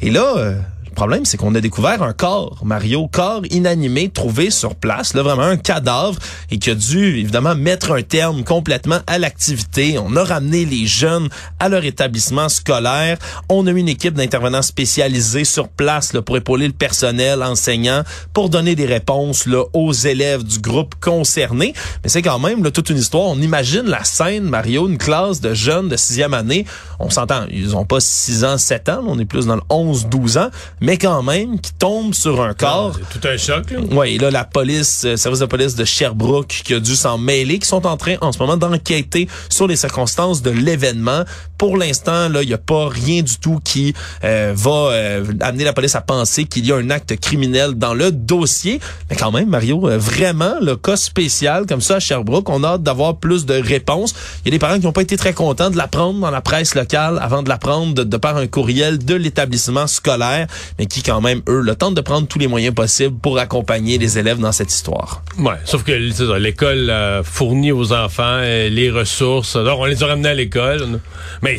Et 0.00 0.10
là, 0.10 0.34
euh, 0.36 0.54
problème, 1.00 1.24
c'est 1.24 1.38
qu'on 1.38 1.54
a 1.54 1.62
découvert 1.62 2.02
un 2.02 2.12
corps, 2.12 2.58
Mario, 2.62 3.08
corps 3.08 3.40
inanimé 3.48 4.10
trouvé 4.10 4.50
sur 4.50 4.74
place, 4.74 5.14
là 5.14 5.22
vraiment 5.22 5.44
un 5.44 5.56
cadavre 5.56 6.18
et 6.50 6.58
qui 6.58 6.68
a 6.68 6.74
dû 6.74 7.18
évidemment 7.20 7.54
mettre 7.54 7.92
un 7.92 8.02
terme 8.02 8.44
complètement 8.44 8.98
à 9.06 9.18
l'activité. 9.18 9.98
On 9.98 10.14
a 10.14 10.22
ramené 10.22 10.66
les 10.66 10.86
jeunes 10.86 11.30
à 11.58 11.70
leur 11.70 11.86
établissement 11.86 12.50
scolaire. 12.50 13.16
On 13.48 13.66
a 13.66 13.70
eu 13.70 13.78
une 13.78 13.88
équipe 13.88 14.12
d'intervenants 14.12 14.60
spécialisés 14.60 15.44
sur 15.46 15.68
place 15.68 16.12
là, 16.12 16.20
pour 16.20 16.36
épauler 16.36 16.66
le 16.66 16.74
personnel 16.74 17.42
enseignant 17.42 18.02
pour 18.34 18.50
donner 18.50 18.74
des 18.74 18.84
réponses 18.84 19.46
là, 19.46 19.64
aux 19.72 19.94
élèves 19.94 20.44
du 20.44 20.58
groupe 20.58 20.96
concerné. 21.00 21.72
Mais 22.04 22.10
c'est 22.10 22.20
quand 22.20 22.38
même 22.38 22.62
là, 22.62 22.70
toute 22.70 22.90
une 22.90 22.98
histoire. 22.98 23.28
On 23.28 23.40
imagine 23.40 23.84
la 23.84 24.04
scène, 24.04 24.44
Mario, 24.44 24.86
une 24.86 24.98
classe 24.98 25.40
de 25.40 25.54
jeunes 25.54 25.88
de 25.88 25.96
sixième 25.96 26.34
année. 26.34 26.66
On 26.98 27.08
s'entend, 27.08 27.46
ils 27.50 27.74
ont 27.74 27.86
pas 27.86 28.00
6 28.00 28.44
ans, 28.44 28.58
7 28.58 28.90
ans, 28.90 29.00
on 29.06 29.18
est 29.18 29.24
plus 29.24 29.46
dans 29.46 29.56
le 29.56 29.62
11, 29.70 30.08
12 30.10 30.36
ans, 30.36 30.50
mais 30.82 30.89
quand 30.96 31.22
même, 31.22 31.60
qui 31.60 31.72
tombent 31.72 32.14
sur 32.14 32.42
un 32.42 32.54
corps. 32.54 32.94
C'est 32.94 33.20
tout 33.20 33.28
un 33.28 33.36
choc. 33.36 33.70
Là. 33.70 33.78
Oui, 33.90 34.18
là, 34.18 34.30
la 34.30 34.44
police, 34.44 35.04
euh, 35.04 35.16
service 35.16 35.40
de 35.40 35.46
police 35.46 35.74
de 35.74 35.84
Sherbrooke 35.84 36.62
qui 36.64 36.74
a 36.74 36.80
dû 36.80 36.96
s'en 36.96 37.18
mêler, 37.18 37.58
qui 37.58 37.66
sont 37.66 37.86
en 37.86 37.96
train 37.96 38.16
en 38.20 38.32
ce 38.32 38.38
moment 38.38 38.56
d'enquêter 38.56 39.28
sur 39.48 39.66
les 39.66 39.76
circonstances 39.76 40.42
de 40.42 40.50
l'événement. 40.50 41.24
Pour 41.58 41.76
l'instant, 41.76 42.28
là, 42.28 42.42
il 42.42 42.48
n'y 42.48 42.54
a 42.54 42.58
pas 42.58 42.88
rien 42.88 43.22
du 43.22 43.36
tout 43.38 43.60
qui 43.62 43.94
euh, 44.24 44.54
va 44.56 44.70
euh, 44.70 45.24
amener 45.40 45.64
la 45.64 45.72
police 45.74 45.94
à 45.94 46.00
penser 46.00 46.44
qu'il 46.44 46.64
y 46.66 46.72
a 46.72 46.76
un 46.76 46.88
acte 46.88 47.18
criminel 47.20 47.74
dans 47.74 47.92
le 47.92 48.12
dossier. 48.12 48.80
Mais 49.10 49.16
quand 49.16 49.30
même, 49.30 49.48
Mario, 49.48 49.88
euh, 49.88 49.98
vraiment, 49.98 50.54
le 50.62 50.76
cas 50.76 50.96
spécial 50.96 51.66
comme 51.66 51.82
ça 51.82 51.96
à 51.96 52.00
Sherbrooke, 52.00 52.48
on 52.48 52.64
a 52.64 52.68
hâte 52.68 52.82
d'avoir 52.82 53.16
plus 53.16 53.44
de 53.44 53.54
réponses. 53.54 54.14
Il 54.44 54.46
y 54.46 54.48
a 54.48 54.52
des 54.52 54.58
parents 54.58 54.78
qui 54.78 54.86
n'ont 54.86 54.92
pas 54.92 55.02
été 55.02 55.18
très 55.18 55.34
contents 55.34 55.68
de 55.68 55.76
l'apprendre 55.76 56.20
dans 56.20 56.30
la 56.30 56.40
presse 56.40 56.74
locale 56.74 57.18
avant 57.20 57.42
de 57.42 57.48
l'apprendre 57.48 57.94
de, 57.94 58.04
de 58.04 58.16
par 58.16 58.38
un 58.38 58.46
courriel 58.46 59.04
de 59.04 59.14
l'établissement 59.14 59.86
scolaire, 59.86 60.46
mais 60.80 60.86
qui 60.86 61.02
quand 61.02 61.20
même, 61.20 61.42
eux, 61.46 61.60
le 61.60 61.74
tentent 61.74 61.94
de 61.94 62.00
prendre 62.00 62.26
tous 62.26 62.38
les 62.38 62.46
moyens 62.46 62.74
possibles 62.74 63.14
pour 63.18 63.38
accompagner 63.38 63.98
les 63.98 64.18
élèves 64.18 64.38
dans 64.38 64.50
cette 64.50 64.72
histoire. 64.72 65.22
Ouais, 65.38 65.58
sauf 65.66 65.84
que 65.84 65.92
l'école 65.92 66.88
euh, 66.88 67.22
fournit 67.22 67.70
aux 67.70 67.92
enfants 67.92 68.38
euh, 68.40 68.70
les 68.70 68.90
ressources. 68.90 69.56
Alors, 69.56 69.80
on 69.80 69.84
les 69.84 70.02
a 70.02 70.06
ramenés 70.06 70.30
à 70.30 70.34
l'école. 70.34 71.00
Mais 71.42 71.58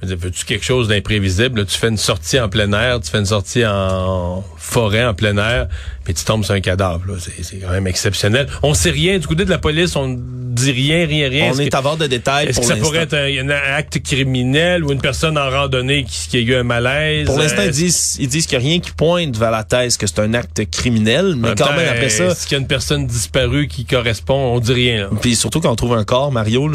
veux-tu 0.00 0.46
quelque 0.46 0.64
chose 0.64 0.88
d'imprévisible? 0.88 1.66
Tu 1.66 1.76
fais 1.76 1.88
une 1.88 1.98
sortie 1.98 2.40
en 2.40 2.48
plein 2.48 2.72
air, 2.72 3.00
tu 3.02 3.10
fais 3.10 3.18
une 3.18 3.26
sortie 3.26 3.66
en 3.66 4.42
forêt 4.70 5.04
en 5.04 5.14
plein 5.14 5.36
air, 5.36 5.66
puis 6.04 6.14
tu 6.14 6.24
tombes 6.24 6.44
sur 6.44 6.54
un 6.54 6.60
cadavre. 6.60 7.02
C'est 7.18 7.56
quand 7.56 7.70
même 7.70 7.86
exceptionnel. 7.86 8.46
On 8.62 8.74
sait 8.74 8.90
rien. 8.90 9.18
Du 9.18 9.26
côté 9.26 9.44
de 9.44 9.50
la 9.50 9.58
police, 9.58 9.96
on 9.96 10.16
dit 10.18 10.72
rien, 10.72 11.06
rien, 11.06 11.28
rien. 11.28 11.52
On 11.54 11.58
est 11.58 11.74
à 11.74 11.80
voir 11.80 11.96
de 11.96 12.06
détails 12.06 12.48
Est-ce 12.48 12.60
que 12.60 12.66
ça 12.66 12.76
pourrait 12.76 13.00
être 13.00 13.14
un, 13.14 13.48
un 13.48 13.74
acte 13.76 14.00
criminel 14.02 14.84
ou 14.84 14.92
une 14.92 15.00
personne 15.00 15.36
en 15.38 15.48
randonnée 15.50 16.04
qui, 16.04 16.28
qui 16.28 16.36
a 16.36 16.40
eu 16.40 16.54
un 16.54 16.62
malaise? 16.62 17.26
Pour 17.26 17.38
l'instant, 17.38 17.62
Euh, 17.62 17.66
ils 17.66 17.72
disent, 17.72 18.16
ils 18.20 18.28
disent 18.28 18.46
qu'il 18.46 18.58
n'y 18.58 18.64
a 18.64 18.68
rien 18.68 18.80
qui 18.80 18.90
pointe 18.92 19.36
vers 19.36 19.50
la 19.50 19.64
thèse 19.64 19.96
que 19.96 20.06
c'est 20.06 20.20
un 20.20 20.34
acte 20.34 20.68
criminel, 20.70 21.34
mais 21.36 21.48
même 21.48 21.54
quand 21.56 21.66
temps, 21.66 21.76
même 21.76 21.88
après 21.88 22.08
ça, 22.08 22.26
Est-ce 22.26 22.46
qu'il 22.46 22.56
y 22.56 22.58
a 22.58 22.60
une 22.60 22.66
personne 22.68 23.06
disparue 23.06 23.66
qui 23.68 23.84
correspond? 23.84 24.54
On 24.54 24.60
dit 24.60 24.72
rien. 24.72 25.02
Là. 25.02 25.10
Puis 25.20 25.36
surtout 25.36 25.60
quand 25.60 25.70
on 25.70 25.76
trouve 25.76 25.94
un 25.94 26.04
corps, 26.04 26.32
Mario, 26.32 26.70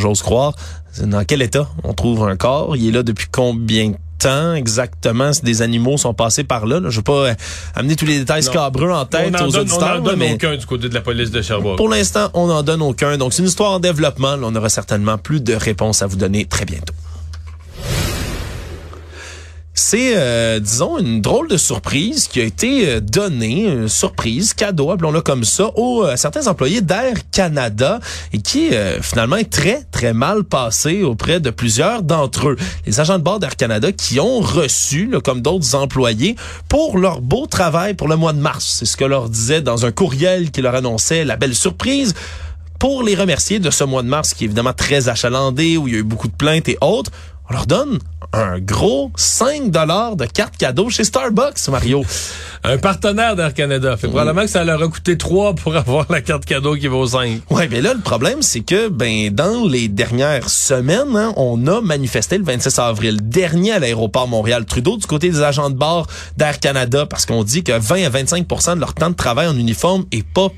j'ose 0.00 0.22
croire, 0.22 0.54
dans 1.02 1.24
quel 1.24 1.42
état 1.42 1.68
on 1.84 1.92
trouve 1.92 2.26
un 2.26 2.36
corps? 2.36 2.76
Il 2.76 2.88
est 2.88 2.92
là 2.92 3.02
depuis 3.02 3.26
combien 3.30 3.90
de 3.90 3.96
temps 4.18 4.54
exactement? 4.54 5.32
Si 5.32 5.42
des 5.42 5.62
animaux 5.62 5.96
sont 5.96 6.14
passés 6.14 6.44
par 6.44 6.66
là, 6.66 6.80
là. 6.80 6.90
je 6.90 6.96
veux 6.96 7.02
pas 7.02 7.28
euh, 7.30 7.34
amener 7.74 7.96
tous 7.96 8.06
les 8.06 8.18
détails 8.18 8.44
Non. 8.44 8.50
scabreux 8.52 8.90
en 8.90 9.04
tête 9.04 9.34
on 9.38 9.44
en 9.44 9.48
aux 9.48 9.52
donne, 9.52 9.60
auditeurs, 9.62 10.02
donne 10.02 10.18
mais 10.18 10.34
aucun 10.34 10.56
du 10.56 10.66
côté 10.66 10.88
de 10.88 10.94
la 10.94 11.00
police 11.00 11.30
de 11.30 11.42
Sherbrooke. 11.42 11.76
pour 11.76 11.88
l'instant, 11.88 12.28
on 12.34 12.46
n'en 12.46 12.62
donne 12.62 12.82
aucun. 12.82 13.16
Donc 13.18 13.32
c'est 13.32 13.42
une 13.42 13.48
histoire 13.48 13.72
en 13.72 13.80
développement. 13.80 14.36
Là, 14.36 14.42
on 14.44 14.54
aura 14.54 14.68
certainement 14.68 15.18
plus 15.18 15.40
de 15.42 15.54
réponses 15.54 16.02
à 16.02 16.06
vous 16.06 16.16
donner 16.16 16.44
très 16.44 16.64
bientôt. 16.64 16.94
C'est, 19.78 20.14
euh, 20.16 20.58
disons, 20.58 20.96
une 20.96 21.20
drôle 21.20 21.48
de 21.48 21.58
surprise 21.58 22.28
qui 22.28 22.40
a 22.40 22.44
été 22.44 22.88
euh, 22.88 23.00
donnée, 23.00 23.66
une 23.66 23.88
surprise, 23.88 24.54
cadeau, 24.54 24.90
appelons-le 24.90 25.20
comme 25.20 25.44
ça, 25.44 25.70
aux 25.76 26.02
euh, 26.02 26.16
certains 26.16 26.46
employés 26.46 26.80
d'Air 26.80 27.12
Canada 27.30 28.00
et 28.32 28.38
qui 28.38 28.70
euh, 28.72 29.02
finalement 29.02 29.36
est 29.36 29.52
très, 29.52 29.82
très 29.92 30.14
mal 30.14 30.44
passé 30.44 31.02
auprès 31.02 31.40
de 31.40 31.50
plusieurs 31.50 32.02
d'entre 32.02 32.48
eux. 32.48 32.56
Les 32.86 33.00
agents 33.00 33.18
de 33.18 33.22
bord 33.22 33.38
d'Air 33.38 33.54
Canada 33.54 33.92
qui 33.92 34.18
ont 34.18 34.40
reçu, 34.40 35.10
là, 35.10 35.20
comme 35.20 35.42
d'autres 35.42 35.74
employés, 35.74 36.36
pour 36.70 36.96
leur 36.96 37.20
beau 37.20 37.46
travail 37.46 37.92
pour 37.92 38.08
le 38.08 38.16
mois 38.16 38.32
de 38.32 38.40
mars. 38.40 38.76
C'est 38.78 38.86
ce 38.86 38.96
que 38.96 39.04
leur 39.04 39.28
disait 39.28 39.60
dans 39.60 39.84
un 39.84 39.92
courriel 39.92 40.50
qui 40.52 40.62
leur 40.62 40.74
annonçait 40.74 41.26
la 41.26 41.36
belle 41.36 41.54
surprise 41.54 42.14
pour 42.78 43.02
les 43.02 43.14
remercier 43.14 43.58
de 43.58 43.70
ce 43.70 43.84
mois 43.84 44.02
de 44.02 44.08
mars 44.08 44.32
qui 44.32 44.44
est 44.44 44.46
évidemment 44.46 44.72
très 44.72 45.10
achalandé, 45.10 45.76
où 45.76 45.86
il 45.86 45.94
y 45.94 45.96
a 45.96 46.00
eu 46.00 46.02
beaucoup 46.02 46.28
de 46.28 46.34
plaintes 46.34 46.68
et 46.68 46.78
autres, 46.80 47.10
on 47.48 47.52
leur 47.52 47.66
donne 47.66 47.98
un 48.32 48.58
gros 48.58 49.10
5 49.16 49.70
dollars 49.70 50.16
de 50.16 50.26
carte 50.26 50.56
cadeau 50.56 50.90
chez 50.90 51.04
Starbucks, 51.04 51.68
Mario. 51.68 52.04
Un 52.64 52.78
partenaire 52.78 53.36
d'Air 53.36 53.54
Canada. 53.54 53.96
Fait 53.96 54.08
probablement 54.08 54.42
que 54.42 54.50
ça 54.50 54.64
leur 54.64 54.82
a 54.82 54.88
coûté 54.88 55.16
3 55.16 55.54
pour 55.54 55.76
avoir 55.76 56.06
la 56.10 56.20
carte 56.20 56.44
cadeau 56.44 56.74
qui 56.74 56.88
vaut 56.88 57.06
5. 57.06 57.42
Ouais, 57.50 57.68
mais 57.70 57.80
là, 57.80 57.94
le 57.94 58.00
problème, 58.00 58.42
c'est 58.42 58.60
que, 58.60 58.88
ben, 58.88 59.32
dans 59.32 59.66
les 59.66 59.88
dernières 59.88 60.48
semaines, 60.48 61.14
hein, 61.14 61.32
on 61.36 61.66
a 61.66 61.80
manifesté 61.80 62.38
le 62.38 62.44
26 62.44 62.78
avril 62.80 63.20
dernier 63.22 63.72
à 63.72 63.78
l'aéroport 63.78 64.26
Montréal-Trudeau 64.26 64.96
du 64.96 65.06
côté 65.06 65.30
des 65.30 65.42
agents 65.42 65.70
de 65.70 65.76
bord 65.76 66.08
d'Air 66.36 66.58
Canada 66.58 67.06
parce 67.06 67.26
qu'on 67.26 67.44
dit 67.44 67.62
que 67.62 67.78
20 67.78 68.04
à 68.04 68.10
25% 68.10 68.74
de 68.74 68.80
leur 68.80 68.94
temps 68.94 69.10
de 69.10 69.14
travail 69.14 69.46
en 69.46 69.56
uniforme 69.56 70.04
est 70.10 70.26
pas 70.26 70.48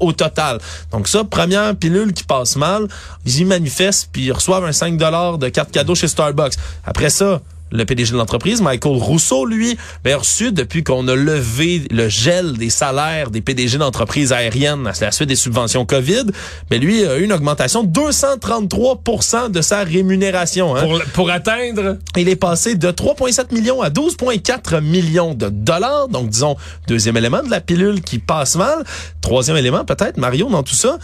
au 0.00 0.12
total. 0.12 0.58
Donc 0.90 1.08
ça, 1.08 1.24
première 1.24 1.74
pilule 1.76 2.12
qui 2.12 2.24
passe 2.24 2.56
mal, 2.56 2.88
ils 3.24 3.40
y 3.40 3.44
manifestent 3.44 4.08
puis 4.12 4.26
ils 4.26 4.32
reçoivent 4.32 4.64
un 4.64 4.72
5 4.72 4.96
de 4.96 5.48
carte 5.48 5.70
cadeau 5.70 5.94
chez 5.94 6.08
Starbucks. 6.08 6.54
Après 6.84 7.10
ça, 7.10 7.40
le 7.72 7.84
PDG 7.84 8.12
de 8.12 8.16
l'entreprise, 8.16 8.60
Michael 8.60 8.96
Rousseau, 8.96 9.44
lui, 9.46 9.76
a 10.06 10.16
reçu 10.16 10.52
depuis 10.52 10.84
qu'on 10.84 11.08
a 11.08 11.14
levé 11.14 11.82
le 11.90 12.08
gel 12.08 12.56
des 12.58 12.70
salaires 12.70 13.30
des 13.30 13.40
PDG 13.40 13.78
d'entreprises 13.78 14.32
aériennes 14.32 14.86
à 14.86 14.92
la 15.00 15.10
suite 15.10 15.28
des 15.28 15.36
subventions 15.36 15.84
COVID, 15.84 16.26
ben 16.70 16.80
lui 16.80 17.04
a 17.04 17.18
eu 17.18 17.24
une 17.24 17.32
augmentation 17.32 17.82
de 17.82 17.88
233% 17.88 19.50
de 19.50 19.60
sa 19.60 19.84
rémunération. 19.84 20.76
Hein. 20.76 20.82
Pour, 20.82 21.02
pour 21.12 21.30
atteindre... 21.30 21.96
Il 22.16 22.28
est 22.28 22.36
passé 22.36 22.74
de 22.74 22.88
3,7 22.90 23.54
millions 23.54 23.82
à 23.82 23.88
12,4 23.88 24.80
millions 24.80 25.34
de 25.34 25.48
dollars. 25.48 26.08
Donc, 26.08 26.28
disons, 26.28 26.56
deuxième 26.86 27.16
élément 27.16 27.42
de 27.42 27.50
la 27.50 27.60
pilule 27.60 28.02
qui 28.02 28.18
passe 28.18 28.56
mal. 28.56 28.84
Troisième 29.20 29.56
élément, 29.56 29.84
peut-être, 29.84 30.18
Mario, 30.18 30.48
dans 30.48 30.62
tout 30.62 30.74
ça, 30.74 30.98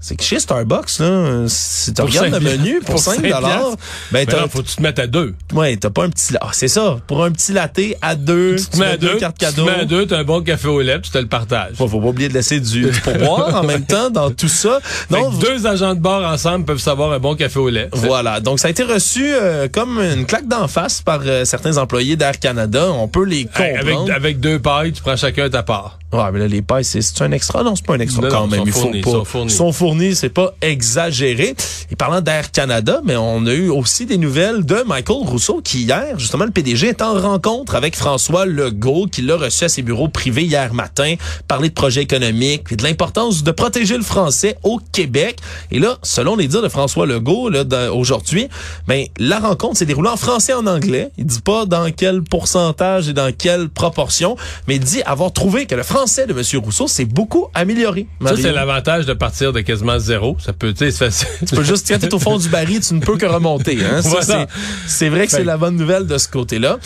c'est 0.00 0.14
que 0.16 0.22
chez 0.22 0.38
Starbucks, 0.38 0.98
là, 1.00 1.44
si 1.48 1.92
tu 1.92 2.00
regardes 2.02 2.34
le 2.34 2.40
menu 2.40 2.80
pour 2.84 2.98
5 2.98 3.20
dollars, 3.22 3.70
ben, 3.70 3.76
Ben 4.12 4.26
t'as, 4.26 4.36
là, 4.36 4.46
faut 4.48 4.62
que 4.62 4.68
tu 4.68 4.76
te 4.76 4.82
mettes 4.82 4.98
à 4.98 5.06
deux. 5.06 5.34
ouais, 5.54 5.76
t'as 5.76 5.90
pas 5.90 6.04
un 6.04 6.10
petit, 6.10 6.34
ah, 6.40 6.50
c'est 6.52 6.68
ça. 6.68 6.98
Pour 7.06 7.24
un 7.24 7.32
petit 7.32 7.52
latte 7.52 7.80
à 8.02 8.14
deux, 8.14 8.56
Tu 8.56 8.66
te 8.66 8.76
mets 8.78 8.86
à 8.86 8.96
deux, 8.96 9.16
cartes 9.16 9.36
tu 9.38 9.46
te 9.46 9.50
cadeaux. 9.50 9.64
mets 9.64 9.80
à 9.80 9.84
deux, 9.84 10.06
t'as 10.06 10.18
un 10.18 10.24
bon 10.24 10.42
café 10.42 10.68
au 10.68 10.80
lait, 10.80 11.00
tu 11.00 11.10
te 11.10 11.18
le 11.18 11.26
partages. 11.26 11.74
Faut, 11.74 11.88
faut 11.88 12.00
pas 12.00 12.06
oublier 12.08 12.28
de 12.28 12.34
laisser 12.34 12.60
du, 12.60 12.90
du 12.90 13.00
pourboire 13.00 13.54
en 13.62 13.64
même 13.64 13.84
temps 13.84 14.10
dans 14.10 14.30
tout 14.30 14.48
ça. 14.48 14.78
Que 15.10 15.40
deux 15.40 15.66
agents 15.66 15.94
de 15.94 16.00
bord 16.00 16.24
ensemble 16.24 16.64
peuvent 16.66 16.78
savoir 16.78 17.12
un 17.12 17.18
bon 17.18 17.34
café 17.34 17.58
au 17.58 17.68
lait. 17.68 17.88
Voilà. 17.92 18.40
Donc, 18.40 18.60
ça 18.60 18.68
a 18.68 18.70
été 18.70 18.84
reçu 18.84 19.24
euh, 19.26 19.66
comme 19.72 19.98
une 19.98 20.26
claque 20.26 20.46
d'en 20.46 20.68
face 20.68 21.02
par 21.02 21.20
euh, 21.26 21.44
certains 21.44 21.78
employés 21.78 22.16
d'Air 22.16 22.38
Canada. 22.38 22.92
On 22.92 23.08
peut 23.08 23.24
les 23.24 23.36
Hey, 23.56 23.74
comprendre. 23.76 24.02
Avec, 24.02 24.16
avec 24.16 24.40
deux 24.40 24.58
pailles, 24.58 24.92
tu 24.92 25.02
prends 25.02 25.16
chacun 25.16 25.48
ta 25.50 25.62
part. 25.62 25.98
Ouais, 26.16 26.32
mais 26.32 26.38
là, 26.40 26.48
les 26.48 26.62
pailles, 26.62 26.84
c'est 26.84 27.00
un 27.22 27.32
extra? 27.32 27.62
Non, 27.62 27.74
c'est 27.76 27.84
pas 27.84 27.94
un 27.94 28.00
extra 28.00 28.22
Non, 28.22 28.28
quand 28.28 28.40
non, 28.42 28.46
même. 28.48 28.60
sont 28.60 28.66
Il 28.66 28.72
faut 28.72 28.80
fournis, 28.80 29.00
pas. 29.02 29.10
sont 29.10 29.24
fournis. 29.24 29.50
sont 29.50 29.72
fournis, 29.72 30.14
c'est 30.16 30.28
pas 30.30 30.54
exagéré. 30.62 31.54
Et 31.90 31.96
parlant 31.96 32.20
d'Air 32.20 32.50
Canada, 32.52 33.00
mais 33.04 33.16
on 33.16 33.44
a 33.46 33.52
eu 33.52 33.68
aussi 33.68 34.06
des 34.06 34.18
nouvelles 34.18 34.64
de 34.64 34.82
Michael 34.86 35.18
Rousseau 35.26 35.60
qui 35.62 35.82
hier, 35.82 36.18
justement, 36.18 36.44
le 36.44 36.50
PDG 36.50 36.88
est 36.88 37.02
en 37.02 37.14
rencontre 37.20 37.74
avec 37.74 37.96
François 37.96 38.46
Legault, 38.46 39.06
qui 39.10 39.22
l'a 39.22 39.36
reçu 39.36 39.64
à 39.64 39.68
ses 39.68 39.82
bureaux 39.82 40.08
privés 40.08 40.44
hier 40.44 40.72
matin, 40.74 41.14
parler 41.48 41.68
de 41.68 41.74
projets 41.74 42.02
économiques 42.02 42.64
et 42.70 42.76
de 42.76 42.82
l'importance 42.82 43.42
de 43.42 43.50
protéger 43.50 43.96
le 43.96 44.02
français 44.04 44.56
au 44.62 44.78
Québec. 44.92 45.38
Et 45.70 45.78
là, 45.78 45.98
selon 46.02 46.36
les 46.36 46.48
dires 46.48 46.62
de 46.62 46.68
François 46.68 47.06
Legault, 47.06 47.48
là, 47.50 47.64
aujourd'hui, 47.92 48.48
ben, 48.86 49.06
la 49.18 49.38
rencontre 49.38 49.76
s'est 49.78 49.86
déroulée 49.86 50.08
en 50.10 50.16
français 50.16 50.52
et 50.52 50.54
en 50.54 50.66
anglais. 50.66 51.10
Il 51.18 51.26
dit 51.26 51.40
pas 51.40 51.66
dans 51.66 51.90
quel 51.90 52.22
pourcentage 52.22 53.08
et 53.08 53.12
dans 53.12 53.32
quelle 53.36 53.68
proportion, 53.68 54.36
mais 54.68 54.76
il 54.76 54.80
dit 54.84 55.02
avoir 55.02 55.32
trouvé 55.32 55.66
que 55.66 55.74
le 55.74 55.82
français 55.82 56.05
de 56.26 56.32
M. 56.32 56.60
Rousseau 56.64 56.88
s'est 56.88 57.04
beaucoup 57.04 57.48
amélioré. 57.54 58.06
Ça, 58.24 58.36
c'est 58.36 58.52
l'avantage 58.52 59.06
de 59.06 59.12
partir 59.12 59.52
de 59.52 59.60
quasiment 59.60 59.98
zéro. 59.98 60.36
Ça 60.44 60.52
peut, 60.52 60.72
tu 60.72 60.78
sais, 60.78 60.90
c'est 60.90 61.04
facile. 61.06 61.28
Tu 61.46 61.54
peux 61.54 61.64
juste, 61.64 61.86
quand 61.88 61.98
t'es 61.98 62.14
au 62.14 62.18
fond 62.18 62.38
du 62.38 62.48
baril, 62.48 62.80
tu 62.80 62.94
ne 62.94 63.00
peux 63.00 63.16
que 63.16 63.26
remonter. 63.26 63.78
Hein? 63.84 64.02
Ça, 64.02 64.08
Voilà. 64.08 64.46
c'est- 64.86 65.08
vrai 65.08 65.26
que 65.26 65.32
c'est 65.32 65.44
la 65.44 65.56
bonne 65.56 65.76
nouvelle 65.76 66.06
de 66.06 66.18
ce 66.18 66.28
côté-là. 66.28 66.78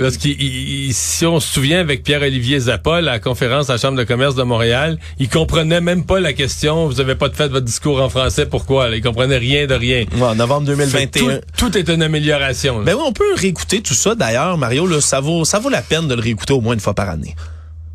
Parce 0.00 0.16
qu'il, 0.16 0.30
il- 0.40 0.86
il- 0.86 0.94
si 0.94 1.26
on 1.26 1.40
se 1.40 1.52
souvient 1.52 1.80
avec 1.80 2.02
Pierre-Olivier 2.02 2.58
Zappa, 2.58 3.02
la 3.02 3.18
conférence 3.18 3.68
à 3.68 3.74
la 3.74 3.78
Chambre 3.78 3.98
de 3.98 4.04
commerce 4.04 4.34
de 4.34 4.42
Montréal, 4.42 4.98
il 5.18 5.28
comprenait 5.28 5.82
même 5.82 6.04
pas 6.06 6.20
la 6.20 6.32
question. 6.32 6.86
Vous 6.86 7.00
avez 7.00 7.14
pas 7.16 7.28
fait 7.28 7.48
votre 7.48 7.66
discours 7.66 8.00
en 8.00 8.08
français, 8.08 8.46
pourquoi? 8.46 8.88
Là, 8.88 8.96
il 8.96 9.02
comprenait 9.02 9.36
rien 9.36 9.66
de 9.66 9.74
rien. 9.74 10.06
Ouais, 10.16 10.22
en 10.22 10.34
novembre 10.36 10.66
Fait 10.68 10.72
2021. 10.72 11.26
que 11.26 11.40
Tout, 11.58 11.68
tout 11.70 11.76
est 11.78 11.88
une 11.90 12.02
amélioration. 12.02 12.78
là. 12.78 12.84
Ben 12.86 12.94
oui, 12.94 13.02
on 13.06 13.12
peut 13.12 13.34
réécouter 13.36 13.82
tout 13.82 13.92
ça. 13.92 14.14
D'ailleurs, 14.14 14.56
Mario, 14.56 14.86
là, 14.86 15.02
ça 15.02 15.20
vaut, 15.20 15.44
ça 15.44 15.58
vaut 15.58 15.68
la 15.68 15.82
peine 15.82 16.08
de 16.08 16.14
le 16.14 16.22
réécouter 16.22 16.54
au 16.54 16.62
moins 16.62 16.72
une 16.72 16.80
fois 16.80 16.94
par 16.94 17.10
année. 17.10 17.36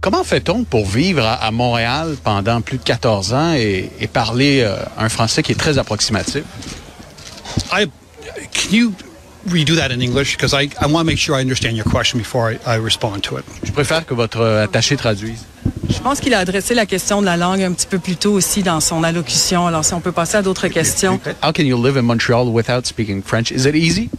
Comment 0.03 0.25
fait-on 0.25 0.65
pour 0.65 0.85
vivre 0.85 1.23
à, 1.25 1.35
à 1.35 1.51
Montréal 1.51 2.17
pendant 2.21 2.59
plus 2.59 2.77
de 2.77 2.83
14 2.83 3.33
ans 3.33 3.53
et, 3.53 3.89
et 4.01 4.07
parler 4.07 4.59
euh, 4.61 4.75
un 4.97 5.07
français 5.07 5.41
qui 5.41 5.53
est 5.53 5.55
très 5.55 5.77
approximatif? 5.77 6.43
I 7.71 7.85
can 8.51 8.75
you 8.75 8.91
redo 9.49 9.77
that 9.77 9.93
in 9.93 10.01
English? 10.01 10.35
Because 10.35 10.51
I, 10.51 10.69
I 10.81 10.91
want 10.91 10.99
to 10.99 11.05
make 11.05 11.19
sure 11.19 11.37
I 11.37 11.41
understand 11.41 11.77
your 11.77 11.85
question 11.85 12.19
before 12.19 12.51
I, 12.51 12.59
I 12.67 12.77
respond 12.83 13.21
to 13.29 13.37
it. 13.37 13.45
Je 13.63 13.71
préfère 13.71 14.05
que 14.05 14.13
votre 14.13 14.41
euh, 14.41 14.65
attaché 14.65 14.97
traduise. 14.97 15.45
Je 15.89 15.99
pense 15.99 16.19
qu'il 16.19 16.33
a 16.33 16.39
adressé 16.39 16.73
la 16.73 16.85
question 16.85 17.21
de 17.21 17.25
la 17.25 17.37
langue 17.37 17.61
un 17.61 17.71
petit 17.71 17.87
peu 17.87 17.97
plus 17.97 18.17
tôt 18.17 18.33
aussi 18.33 18.61
dans 18.61 18.81
son 18.81 19.05
allocution. 19.05 19.67
Alors, 19.67 19.85
si 19.85 19.93
on 19.93 20.01
peut 20.01 20.11
passer 20.11 20.35
à 20.35 20.41
d'autres 20.41 20.67
questions. 20.67 21.17
How 21.41 21.53
can 21.53 21.63
you 21.63 21.81
live 21.81 21.95
in 21.95 22.01
Montreal 22.01 22.49
without 22.49 22.85
speaking 22.85 23.23
French? 23.23 23.51
Is 23.51 23.65
it 23.65 23.75
easy? 23.75 24.09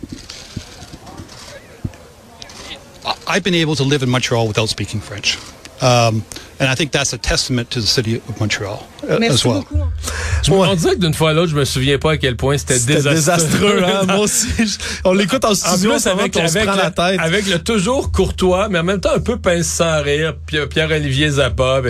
I've 3.28 3.42
been 3.42 3.54
able 3.54 3.76
to 3.76 3.84
live 3.84 4.02
in 4.02 4.08
Montreal 4.08 4.48
without 4.48 4.68
speaking 4.68 5.02
French. 5.02 5.36
Um, 5.84 6.24
and 6.58 6.70
I 6.70 6.74
think 6.74 6.92
that's 6.92 7.12
a 7.12 7.18
testament 7.18 7.70
to 7.72 7.80
the 7.80 7.86
city 7.86 8.16
of 8.16 8.40
Montreal 8.40 8.88
uh, 9.08 9.12
as 9.12 9.18
Merci 9.18 9.48
beaucoup. 9.48 9.78
Je 10.42 10.50
me- 10.50 10.56
On 10.56 10.74
dirait 10.74 10.94
que 10.94 11.00
d'une 11.00 11.14
fois 11.14 11.30
à 11.30 11.32
l'autre, 11.32 11.50
je 11.50 11.56
me 11.56 11.64
souviens 11.64 11.98
pas 11.98 12.12
à 12.12 12.16
quel 12.16 12.36
point 12.36 12.58
c'était 12.58 12.78
C'était 12.78 12.94
désastreux. 12.94 13.14
désastreux, 13.14 13.82
hein? 13.84 14.02
Moi 14.06 14.18
aussi. 14.18 14.48
je- 14.58 14.78
on 15.04 15.12
l'écoute 15.12 15.44
en 15.44 15.50
En 15.50 15.54
studio, 15.54 15.90
plus, 15.92 16.06
avec, 16.06 16.36
on 16.36 16.46
se 16.48 16.56
avec, 16.58 16.68
prend 16.68 16.76
la 16.76 16.86
le, 16.86 16.90
tête. 17.16 17.20
avec 17.20 17.46
le 17.46 17.58
toujours 17.58 18.12
courtois, 18.12 18.68
mais 18.68 18.78
en 18.78 18.84
même 18.84 19.00
temps 19.00 19.14
un 19.14 19.20
peu 19.20 19.36
pince 19.38 19.66
sans 19.66 20.02
rire, 20.02 20.34
Pierre- 20.46 20.68
Pierre-Olivier 20.68 21.30
Zappa. 21.30 21.80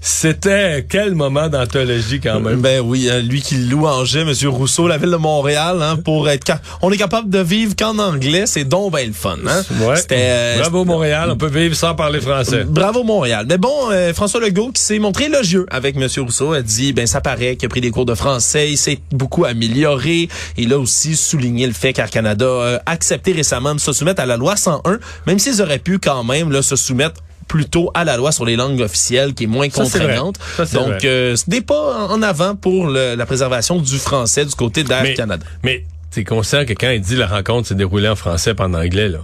C'était 0.00 0.84
quel 0.88 1.14
moment 1.14 1.48
d'anthologie 1.48 2.20
quand 2.20 2.40
même. 2.40 2.60
Ben 2.60 2.80
oui, 2.84 3.08
hein, 3.10 3.20
lui 3.20 3.40
qui 3.42 3.56
louangeait 3.56 4.22
M. 4.22 4.32
Rousseau, 4.48 4.88
la 4.88 4.98
ville 4.98 5.10
de 5.10 5.16
Montréal, 5.16 5.78
hein, 5.82 5.96
pour 5.96 6.28
être... 6.28 6.46
ca- 6.46 6.60
On 6.82 6.90
est 6.90 6.96
capable 6.96 7.30
de 7.30 7.38
vivre 7.38 7.74
qu'en 7.76 7.98
anglais, 7.98 8.44
c'est 8.46 8.64
donc 8.64 8.92
ben 8.92 9.06
le 9.06 9.12
fun. 9.12 9.36
Hein? 9.46 9.62
Ouais. 9.80 9.96
C'était... 9.96 10.16
euh, 10.18 10.58
Bravo 10.60 10.84
Montréal, 10.84 11.30
on 11.30 11.36
peut 11.36 11.48
vivre 11.48 11.74
sans 11.76 11.94
parler 11.94 12.20
français. 12.20 12.64
Bravo 12.64 13.04
Montréal. 13.04 13.46
Mais 13.48 13.58
bon, 13.58 13.90
euh, 13.90 14.12
François 14.12 14.40
Legault 14.40 14.70
qui 14.72 14.82
s'est 14.82 14.98
montré 14.98 15.24
élogieux 15.24 15.66
avec 15.70 15.96
M. 15.96 16.06
Rousseau 16.18 16.54
a 16.62 16.64
dit, 16.64 16.92
ben 16.92 17.06
ça 17.06 17.20
paraît 17.20 17.56
qu'il 17.56 17.66
a 17.66 17.68
pris 17.68 17.80
des 17.80 17.90
cours 17.90 18.06
de 18.06 18.14
français, 18.14 18.70
il 18.70 18.76
s'est 18.78 19.00
beaucoup 19.10 19.44
amélioré. 19.44 20.28
Il 20.56 20.72
a 20.72 20.78
aussi 20.78 21.16
souligné 21.16 21.66
le 21.66 21.72
fait 21.72 21.92
qu'Air 21.92 22.10
Canada 22.10 22.46
a 22.86 22.90
accepté 22.90 23.32
récemment 23.32 23.74
de 23.74 23.80
se 23.80 23.92
soumettre 23.92 24.22
à 24.22 24.26
la 24.26 24.36
loi 24.36 24.56
101, 24.56 24.98
même 25.26 25.38
s'ils 25.38 25.60
auraient 25.60 25.78
pu 25.78 25.98
quand 25.98 26.24
même 26.24 26.50
là, 26.52 26.62
se 26.62 26.76
soumettre 26.76 27.20
plutôt 27.48 27.90
à 27.94 28.04
la 28.04 28.16
loi 28.16 28.32
sur 28.32 28.44
les 28.46 28.56
langues 28.56 28.80
officielles 28.80 29.34
qui 29.34 29.44
est 29.44 29.46
moins 29.46 29.68
Ça, 29.68 29.82
contraignante. 29.82 30.36
Ça, 30.56 30.64
Donc, 30.64 31.04
euh, 31.04 31.36
c'est 31.36 31.48
des 31.50 31.60
pas 31.60 32.06
en 32.08 32.22
avant 32.22 32.54
pour 32.54 32.86
le- 32.86 33.14
la 33.14 33.26
préservation 33.26 33.78
du 33.78 33.98
français 33.98 34.46
du 34.46 34.54
côté 34.54 34.84
d'Air 34.84 35.02
Mais, 35.02 35.14
Canada. 35.14 35.44
mais 35.62 35.84
t'es 36.10 36.24
conscient 36.24 36.64
que 36.64 36.72
quand 36.72 36.90
il 36.90 37.00
dit 37.02 37.16
la 37.16 37.26
rencontre 37.26 37.68
s'est 37.68 37.74
déroulée 37.74 38.08
en 38.08 38.16
français 38.16 38.54
pas 38.54 38.64
en 38.66 38.74
anglais, 38.74 39.08
là, 39.08 39.18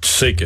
tu 0.00 0.08
sais 0.08 0.34
que, 0.34 0.44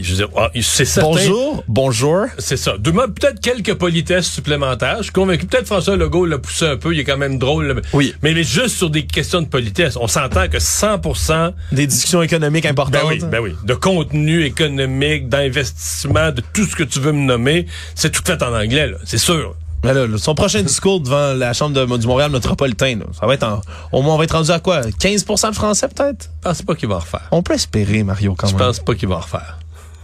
je 0.00 0.10
veux 0.10 0.16
dire, 0.16 0.28
ah, 0.36 0.50
c'est 0.60 0.84
certain. 0.84 1.08
Bonjour, 1.10 1.64
bonjour. 1.68 2.26
C'est 2.38 2.56
ça. 2.56 2.76
Demande 2.78 3.14
peut-être 3.14 3.40
quelques 3.40 3.74
politesses 3.74 4.26
supplémentaires. 4.30 4.96
Je 4.98 5.04
suis 5.04 5.12
convaincu. 5.12 5.46
Peut-être 5.46 5.66
François 5.66 5.96
Legault 5.96 6.26
l'a 6.26 6.38
poussé 6.38 6.66
un 6.66 6.76
peu. 6.76 6.94
Il 6.94 7.00
est 7.00 7.04
quand 7.04 7.16
même 7.16 7.38
drôle. 7.38 7.66
là. 7.68 7.74
Oui. 7.92 8.14
Mais, 8.22 8.34
mais 8.34 8.42
juste 8.44 8.76
sur 8.76 8.90
des 8.90 9.06
questions 9.06 9.42
de 9.42 9.46
politesse. 9.48 9.96
On 10.00 10.08
s'entend 10.08 10.48
que 10.48 10.58
100% 10.58 11.52
Des 11.72 11.86
discussions 11.86 12.22
économiques 12.22 12.66
importantes. 12.66 13.02
ben 13.02 13.08
oui, 13.08 13.18
ben 13.30 13.40
oui, 13.40 13.54
de 13.64 13.74
contenu 13.74 14.44
économique, 14.44 15.28
d'investissement, 15.28 16.30
de 16.32 16.42
tout 16.52 16.64
ce 16.64 16.74
que 16.76 16.84
tu 16.84 17.00
veux 17.00 17.12
me 17.12 17.24
nommer, 17.24 17.66
c'est 17.94 18.10
tout 18.10 18.22
fait 18.24 18.42
en 18.42 18.54
anglais, 18.54 18.88
là. 18.88 18.96
C'est 19.04 19.18
sûr. 19.18 19.54
Mais 19.84 19.94
là, 19.94 20.08
là, 20.08 20.18
son 20.18 20.34
prochain 20.34 20.60
discours 20.62 21.00
devant 21.00 21.34
la 21.34 21.52
Chambre 21.52 21.72
de, 21.86 21.96
du 21.98 22.06
Montréal 22.08 22.32
métropolitain, 22.32 22.98
ça 23.18 23.26
va 23.28 23.34
être 23.34 23.44
en, 23.44 23.60
au 23.92 24.02
moins 24.02 24.14
on 24.14 24.18
va 24.18 24.24
être 24.24 24.32
rendu 24.34 24.50
à 24.50 24.58
quoi? 24.58 24.80
15% 24.80 25.50
de 25.50 25.54
français 25.54 25.86
peut-être? 25.86 26.30
Je 26.42 26.48
pense 26.48 26.62
pas 26.62 26.74
qu'il 26.74 26.88
va 26.88 26.96
en 26.96 26.98
refaire. 26.98 27.28
On 27.30 27.42
peut 27.44 27.54
espérer, 27.54 28.02
Mario, 28.02 28.34
quand 28.36 28.48
Je 28.48 28.56
même. 28.56 28.66
pense 28.66 28.80
pas 28.80 28.94
qu'il 28.96 29.08
va 29.08 29.16
en 29.16 29.20
refaire. 29.20 29.58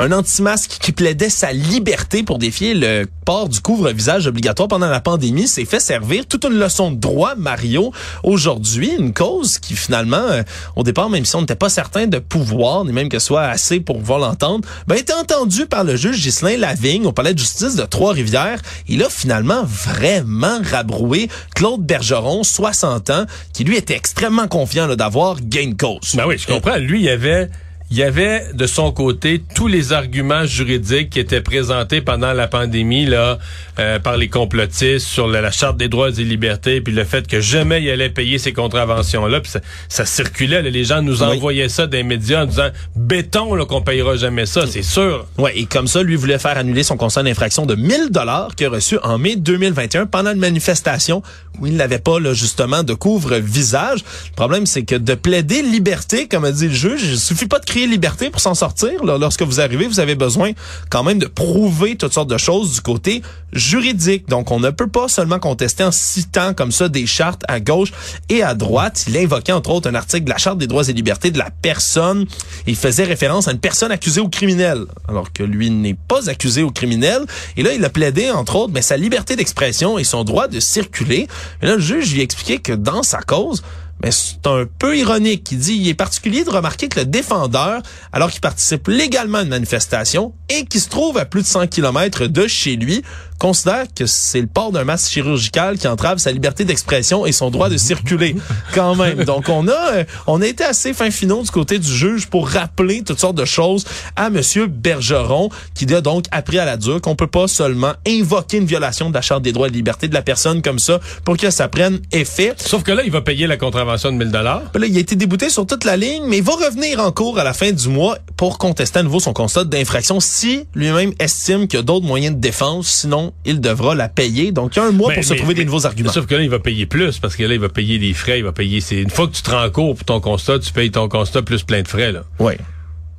Un 0.00 0.10
anti-masque 0.10 0.78
qui 0.80 0.90
plaidait 0.90 1.28
sa 1.28 1.52
liberté 1.52 2.24
pour 2.24 2.38
défier 2.38 2.74
le 2.74 3.06
port 3.24 3.48
du 3.48 3.60
couvre-visage 3.60 4.26
obligatoire 4.26 4.66
pendant 4.66 4.88
la 4.88 5.00
pandémie 5.00 5.46
s'est 5.46 5.64
fait 5.64 5.78
servir 5.78 6.26
toute 6.26 6.44
une 6.44 6.58
leçon 6.58 6.90
de 6.90 6.96
droit, 6.96 7.36
Mario, 7.36 7.92
aujourd'hui. 8.24 8.90
Une 8.98 9.12
cause 9.12 9.58
qui, 9.58 9.76
finalement, 9.76 10.16
euh, 10.16 10.42
au 10.74 10.82
départ, 10.82 11.10
même 11.10 11.24
si 11.24 11.36
on 11.36 11.42
n'était 11.42 11.54
pas 11.54 11.68
certain 11.68 12.08
de 12.08 12.18
pouvoir, 12.18 12.84
ni 12.84 12.92
même 12.92 13.08
que 13.08 13.20
ce 13.20 13.26
soit 13.26 13.44
assez 13.44 13.78
pour 13.78 13.98
pouvoir 13.98 14.18
l'entendre, 14.18 14.68
ben, 14.88 14.96
été 14.96 15.12
entendu 15.12 15.66
par 15.66 15.84
le 15.84 15.94
juge 15.94 16.20
Ghislain 16.20 16.56
Lavigne 16.56 17.06
au 17.06 17.12
palais 17.12 17.32
de 17.32 17.38
justice 17.38 17.76
de 17.76 17.84
Trois-Rivières. 17.84 18.60
Il 18.88 19.00
a 19.04 19.08
finalement 19.08 19.62
vraiment 19.64 20.58
rabroué 20.60 21.28
Claude 21.54 21.82
Bergeron, 21.86 22.42
60 22.42 23.10
ans, 23.10 23.26
qui 23.52 23.62
lui 23.62 23.76
était 23.76 23.94
extrêmement 23.94 24.48
confiant 24.48 24.92
d'avoir 24.96 25.40
gain 25.40 25.68
de 25.68 25.74
cause. 25.74 26.16
Ben 26.16 26.24
oui, 26.26 26.36
je 26.36 26.48
comprends. 26.48 26.78
Lui, 26.78 27.02
il 27.02 27.08
avait, 27.08 27.48
il 27.94 27.98
y 27.98 28.02
avait 28.02 28.46
de 28.54 28.66
son 28.66 28.90
côté 28.90 29.40
tous 29.54 29.68
les 29.68 29.92
arguments 29.92 30.46
juridiques 30.46 31.10
qui 31.10 31.20
étaient 31.20 31.40
présentés 31.40 32.00
pendant 32.00 32.32
la 32.32 32.48
pandémie 32.48 33.06
là 33.06 33.38
euh, 33.78 34.00
par 34.00 34.16
les 34.16 34.26
complotistes 34.28 35.06
sur 35.06 35.28
la, 35.28 35.40
la 35.40 35.52
charte 35.52 35.76
des 35.76 35.86
droits 35.86 36.08
et 36.10 36.24
libertés, 36.24 36.80
puis 36.80 36.92
le 36.92 37.04
fait 37.04 37.24
que 37.28 37.40
jamais 37.40 37.80
il 37.84 37.88
allait 37.90 38.10
payer 38.10 38.38
ces 38.38 38.52
contraventions 38.52 39.26
là, 39.26 39.40
puis 39.40 39.52
ça, 39.52 39.60
ça 39.88 40.06
circulait. 40.06 40.60
là. 40.60 40.70
les 40.70 40.82
gens 40.84 41.02
nous 41.02 41.22
Oui. 41.22 41.36
envoyaient 41.36 41.68
ça 41.68 41.86
des 41.86 42.02
médias 42.02 42.42
en 42.42 42.46
disant 42.46 42.70
béton 42.96 43.54
là, 43.54 43.64
qu'on 43.64 43.80
payera 43.82 44.16
jamais 44.16 44.46
ça, 44.46 44.66
c'est 44.66 44.82
sûr. 44.82 45.26
Ouais, 45.38 45.52
et 45.56 45.66
comme 45.66 45.86
ça, 45.86 46.02
lui 46.02 46.16
voulait 46.16 46.40
faire 46.40 46.58
annuler 46.58 46.82
son 46.82 46.96
constat 46.96 47.22
d'infraction 47.22 47.64
de 47.64 47.76
1000 47.76 48.08
dollars 48.10 48.56
qu'il 48.56 48.66
a 48.66 48.70
reçu 48.70 48.98
en 49.04 49.18
mai 49.18 49.36
2021 49.36 50.06
pendant 50.06 50.32
une 50.32 50.40
manifestation 50.40 51.22
où 51.60 51.68
il 51.68 51.76
n'avait 51.76 52.00
pas 52.00 52.18
là, 52.18 52.32
justement 52.32 52.82
de 52.82 52.94
couvre-visage. 52.94 54.00
Le 54.30 54.34
problème, 54.34 54.66
c'est 54.66 54.82
que 54.82 54.96
de 54.96 55.14
plaider 55.14 55.62
liberté, 55.62 56.26
comme 56.26 56.44
a 56.44 56.50
dit 56.50 56.66
le 56.66 56.74
juge, 56.74 57.02
il 57.04 57.18
suffit 57.18 57.46
pas 57.46 57.60
de 57.60 57.64
crier 57.64 57.83
liberté 57.86 58.30
pour 58.30 58.40
s'en 58.40 58.54
sortir. 58.54 59.04
Lorsque 59.04 59.42
vous 59.42 59.60
arrivez, 59.60 59.86
vous 59.86 60.00
avez 60.00 60.14
besoin 60.14 60.52
quand 60.90 61.02
même 61.02 61.18
de 61.18 61.26
prouver 61.26 61.96
toutes 61.96 62.12
sortes 62.12 62.30
de 62.30 62.38
choses 62.38 62.74
du 62.74 62.80
côté 62.80 63.22
juridique. 63.52 64.28
Donc, 64.28 64.50
on 64.50 64.60
ne 64.60 64.70
peut 64.70 64.88
pas 64.88 65.08
seulement 65.08 65.38
contester 65.38 65.84
en 65.84 65.92
citant 65.92 66.54
comme 66.54 66.72
ça 66.72 66.88
des 66.88 67.06
chartes 67.06 67.42
à 67.48 67.60
gauche 67.60 67.92
et 68.28 68.42
à 68.42 68.54
droite. 68.54 69.04
Il 69.08 69.16
invoquait 69.16 69.52
entre 69.52 69.70
autres 69.70 69.88
un 69.88 69.94
article 69.94 70.24
de 70.24 70.30
la 70.30 70.38
Charte 70.38 70.58
des 70.58 70.66
droits 70.66 70.88
et 70.88 70.92
libertés 70.92 71.30
de 71.30 71.38
la 71.38 71.50
personne. 71.50 72.26
Il 72.66 72.76
faisait 72.76 73.04
référence 73.04 73.48
à 73.48 73.52
une 73.52 73.58
personne 73.58 73.92
accusée 73.92 74.20
ou 74.20 74.28
criminel, 74.28 74.84
alors 75.08 75.32
que 75.32 75.42
lui 75.42 75.70
n'est 75.70 75.94
pas 75.94 76.28
accusé 76.28 76.62
ou 76.62 76.70
criminel. 76.70 77.22
Et 77.56 77.62
là, 77.62 77.72
il 77.72 77.84
a 77.84 77.90
plaidé 77.90 78.30
entre 78.30 78.56
autres 78.56 78.72
mais 78.72 78.82
sa 78.82 78.96
liberté 78.96 79.36
d'expression 79.36 79.98
et 79.98 80.04
son 80.04 80.24
droit 80.24 80.48
de 80.48 80.60
circuler. 80.60 81.28
Et 81.62 81.66
là, 81.66 81.76
le 81.76 81.80
juge 81.80 82.12
lui 82.12 82.20
a 82.20 82.24
expliqué 82.24 82.58
que 82.58 82.72
dans 82.72 83.02
sa 83.02 83.20
cause, 83.20 83.62
c'est 84.10 84.46
un 84.46 84.66
peu 84.78 84.96
ironique. 84.96 85.50
Il 85.52 85.58
dit, 85.58 85.76
il 85.76 85.88
est 85.88 85.94
particulier 85.94 86.44
de 86.44 86.50
remarquer 86.50 86.88
que 86.88 87.00
le 87.00 87.06
défendeur, 87.06 87.82
alors 88.12 88.30
qu'il 88.30 88.40
participe 88.40 88.88
légalement 88.88 89.38
à 89.38 89.42
une 89.42 89.48
manifestation 89.48 90.34
et 90.48 90.64
qui 90.64 90.80
se 90.80 90.88
trouve 90.88 91.18
à 91.18 91.24
plus 91.24 91.42
de 91.42 91.46
100 91.46 91.68
km 91.68 92.26
de 92.26 92.46
chez 92.46 92.76
lui, 92.76 93.02
considère 93.38 93.86
que 93.94 94.06
c'est 94.06 94.40
le 94.40 94.46
port 94.46 94.72
d'un 94.72 94.84
masque 94.84 95.12
chirurgical 95.12 95.78
qui 95.78 95.88
entrave 95.88 96.18
sa 96.18 96.32
liberté 96.32 96.64
d'expression 96.64 97.26
et 97.26 97.32
son 97.32 97.50
droit 97.50 97.68
de 97.68 97.76
circuler 97.76 98.36
quand 98.74 98.94
même. 98.94 99.24
Donc 99.24 99.48
on 99.48 99.68
a 99.68 99.92
euh, 99.92 100.04
on 100.26 100.40
a 100.40 100.46
été 100.46 100.64
assez 100.64 100.94
fin 100.94 101.10
finaux 101.10 101.42
du 101.42 101.50
côté 101.50 101.78
du 101.78 101.92
juge 101.92 102.26
pour 102.26 102.48
rappeler 102.48 103.02
toutes 103.02 103.20
sortes 103.20 103.36
de 103.36 103.44
choses 103.44 103.84
à 104.16 104.30
monsieur 104.30 104.66
Bergeron 104.66 105.50
qui 105.74 105.92
a 105.94 106.00
donc 106.00 106.24
appris 106.30 106.58
à 106.58 106.64
la 106.64 106.76
dure 106.76 107.00
qu'on 107.00 107.16
peut 107.16 107.26
pas 107.26 107.48
seulement 107.48 107.92
invoquer 108.06 108.58
une 108.58 108.66
violation 108.66 109.08
de 109.08 109.14
la 109.14 109.22
charte 109.22 109.42
des 109.42 109.52
droits 109.52 109.68
et 109.68 109.70
de 109.70 109.76
liberté 109.76 110.08
de 110.08 110.14
la 110.14 110.22
personne 110.22 110.62
comme 110.62 110.78
ça 110.78 111.00
pour 111.24 111.36
que 111.36 111.50
ça 111.50 111.68
prenne 111.68 112.00
effet. 112.12 112.54
Sauf 112.56 112.82
que 112.82 112.92
là, 112.92 113.02
il 113.04 113.10
va 113.10 113.20
payer 113.20 113.46
la 113.46 113.56
contravention 113.56 114.12
de 114.12 114.16
1000 114.16 114.30
dollars. 114.30 114.62
Là, 114.74 114.86
il 114.86 114.96
a 114.96 115.00
été 115.00 115.16
débouté 115.16 115.50
sur 115.50 115.66
toute 115.66 115.84
la 115.84 115.96
ligne, 115.96 116.24
mais 116.26 116.38
il 116.38 116.42
va 116.42 116.54
revenir 116.54 117.00
en 117.00 117.12
cours 117.12 117.38
à 117.38 117.44
la 117.44 117.52
fin 117.52 117.70
du 117.72 117.88
mois 117.88 118.18
pour 118.36 118.58
contester 118.58 118.98
à 118.98 119.02
nouveau 119.02 119.20
son 119.20 119.32
constat 119.32 119.64
d'infraction 119.64 120.20
si 120.20 120.66
lui-même 120.74 121.12
estime 121.18 121.66
qu'il 121.68 121.78
y 121.78 121.80
a 121.80 121.82
d'autres 121.82 122.06
moyens 122.06 122.34
de 122.34 122.40
défense. 122.40 122.88
Sinon, 122.88 123.23
il 123.44 123.60
devra 123.60 123.94
la 123.94 124.08
payer. 124.08 124.52
Donc, 124.52 124.76
il 124.76 124.78
y 124.78 124.82
a 124.82 124.86
un 124.86 124.90
mois 124.92 125.08
Mais- 125.10 125.14
pour 125.16 125.24
se 125.24 125.30
mais- 125.32 125.38
trouver 125.38 125.54
des 125.54 125.64
nouveaux 125.64 125.86
arguments. 125.86 126.12
Sauf 126.12 126.26
que 126.26 126.34
là, 126.34 126.42
il 126.42 126.50
va 126.50 126.58
payer 126.58 126.86
plus 126.86 127.18
parce 127.18 127.36
que 127.36 127.42
là, 127.44 127.54
il 127.54 127.60
va 127.60 127.68
payer 127.68 127.98
des 127.98 128.12
frais, 128.14 128.38
il 128.38 128.44
va 128.44 128.52
payer. 128.52 128.80
C'est 128.80 128.96
une 129.00 129.10
fois 129.10 129.26
que 129.26 129.32
tu 129.32 129.42
te 129.42 129.50
rends 129.50 129.64
en 129.64 129.70
cours 129.70 129.94
pour 129.94 130.04
ton 130.04 130.20
constat, 130.20 130.58
tu 130.58 130.72
payes 130.72 130.90
ton 130.90 131.08
constat 131.08 131.42
plus 131.42 131.62
plein 131.62 131.82
de 131.82 131.88
frais 131.88 132.12
là. 132.12 132.24
Oui, 132.38 132.54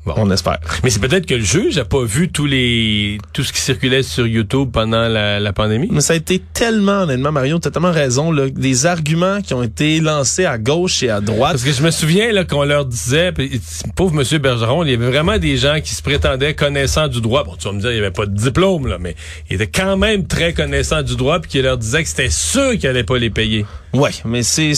Bon. 0.06 0.14
on 0.18 0.30
espère. 0.30 0.60
Mais 0.84 0.90
c'est 0.90 1.00
peut-être 1.00 1.26
que 1.26 1.34
le 1.34 1.44
juge 1.44 1.78
a 1.78 1.86
pas 1.86 2.04
vu 2.04 2.30
tous 2.30 2.46
les 2.46 3.18
tout 3.34 3.44
ce 3.44 3.52
qui 3.52 3.60
circulait 3.60 4.04
sur 4.04 4.28
YouTube 4.28 4.70
pendant 4.72 5.08
la, 5.08 5.40
la 5.40 5.54
pandémie. 5.54 5.88
Mais 5.92 6.02
ça 6.02 6.14
a 6.14 6.16
été 6.16 6.42
tellement, 6.54 7.02
honnêtement, 7.04 7.32
Mario, 7.32 7.58
t'as 7.60 7.72
tellement 7.72 7.92
raison, 7.92 8.32
là, 8.32 8.50
des 8.50 8.86
arguments 8.86 9.42
qui 9.42 9.54
ont 9.54 9.64
été 9.64 10.00
lancés 10.00 10.46
à 10.46 10.58
gauche 10.58 11.02
et 11.04 11.10
à 11.10 11.22
droite. 11.22 11.54
Parce 11.54 11.64
que 11.64 11.72
je 11.72 11.82
me 11.82 11.92
souviens 11.92 12.32
là 12.32 12.44
qu'on 12.44 12.64
leur 12.64 12.86
disait, 12.86 13.32
puis, 13.32 13.60
pauvre 13.96 14.14
Monsieur 14.14 14.38
Bergeron, 14.38 14.84
il 14.84 14.92
y 14.92 14.94
avait 14.94 15.10
vraiment 15.10 15.38
des 15.38 15.58
gens 15.58 15.80
qui 15.84 15.96
se 15.96 16.02
prétendaient 16.02 16.54
connaissants 16.54 17.08
du 17.08 17.22
droit. 17.22 17.44
Bon, 17.44 17.56
tu 17.58 17.68
vas 17.68 17.74
me 17.74 17.80
dire, 17.80 17.92
il 17.92 17.96
n'y 17.96 18.00
avait 18.00 18.12
pas 18.12 18.26
de 18.26 18.36
diplôme 18.36 18.88
là, 18.88 18.98
mais 19.00 19.16
il 19.50 19.56
était 19.56 19.68
quand 19.68 19.98
même 19.98 20.28
très 20.28 20.54
connaissant 20.54 21.02
du 21.02 21.16
droit, 21.16 21.40
puis 21.40 21.50
qui 21.50 21.62
leur 21.62 21.78
disait 21.78 22.04
que 22.04 22.10
c'était 22.10 22.30
sûr 22.30 22.72
qu'il 22.78 22.88
allait 22.88 23.04
pas 23.04 23.18
les 23.18 23.30
payer. 23.30 23.66
Ouais, 23.96 24.12
mais 24.26 24.44
c'est 24.44 24.74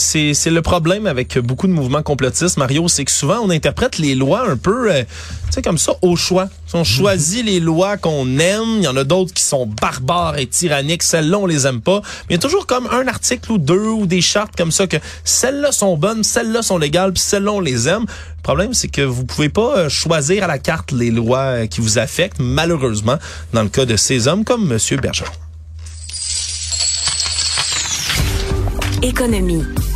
le 0.46 0.62
problème 0.62 1.06
avec 1.06 1.38
beaucoup 1.38 1.66
de 1.66 1.72
mouvements 1.72 2.02
complotistes, 2.02 2.56
Mario, 2.56 2.88
c'est 2.88 3.04
que 3.04 3.10
souvent 3.10 3.38
on 3.42 3.50
interprète 3.50 3.98
les 3.98 4.14
lois 4.14 4.48
un 4.48 4.56
peu, 4.56 4.92
euh, 4.92 5.02
tu 5.02 5.52
sais 5.52 5.62
comme 5.62 5.78
ça 5.78 5.92
au 6.02 6.16
choix. 6.16 6.48
On 6.74 6.84
choisit 6.84 7.44
les 7.44 7.60
lois 7.60 7.96
qu'on 7.96 8.38
aime, 8.38 8.76
il 8.78 8.82
y 8.82 8.88
en 8.88 8.96
a 8.96 9.04
d'autres 9.04 9.32
qui 9.32 9.42
sont 9.42 9.66
barbares 9.66 10.38
et 10.38 10.46
tyranniques, 10.46 11.02
celles-là 11.02 11.38
on 11.38 11.46
les 11.46 11.66
aime 11.66 11.80
pas. 11.80 12.00
Mais 12.28 12.30
il 12.30 12.32
y 12.34 12.36
a 12.36 12.40
toujours 12.40 12.66
comme 12.66 12.86
un 12.86 13.08
article 13.08 13.52
ou 13.52 13.58
deux 13.58 13.88
ou 13.88 14.06
des 14.06 14.20
chartes 14.20 14.54
comme 14.56 14.70
ça 14.70 14.86
que 14.86 14.98
celles-là 15.24 15.72
sont 15.72 15.96
bonnes, 15.96 16.22
celles-là 16.22 16.62
sont 16.62 16.78
légales, 16.78 17.12
puis 17.12 17.22
celles-là 17.22 17.52
on 17.52 17.60
les 17.60 17.88
aime. 17.88 18.02
Le 18.02 18.42
problème 18.42 18.74
c'est 18.74 18.88
que 18.88 19.02
vous 19.02 19.24
pouvez 19.24 19.48
pas 19.48 19.78
euh, 19.78 19.88
choisir 19.88 20.44
à 20.44 20.46
la 20.46 20.58
carte 20.58 20.92
les 20.92 21.10
lois 21.10 21.38
euh, 21.38 21.66
qui 21.66 21.80
vous 21.80 21.98
affectent, 21.98 22.40
malheureusement, 22.40 23.16
dans 23.52 23.62
le 23.62 23.68
cas 23.68 23.84
de 23.84 23.96
ces 23.96 24.28
hommes 24.28 24.44
comme 24.44 24.66
Monsieur 24.66 24.98
Bergeron. 24.98 25.32
Économie. 29.02 29.87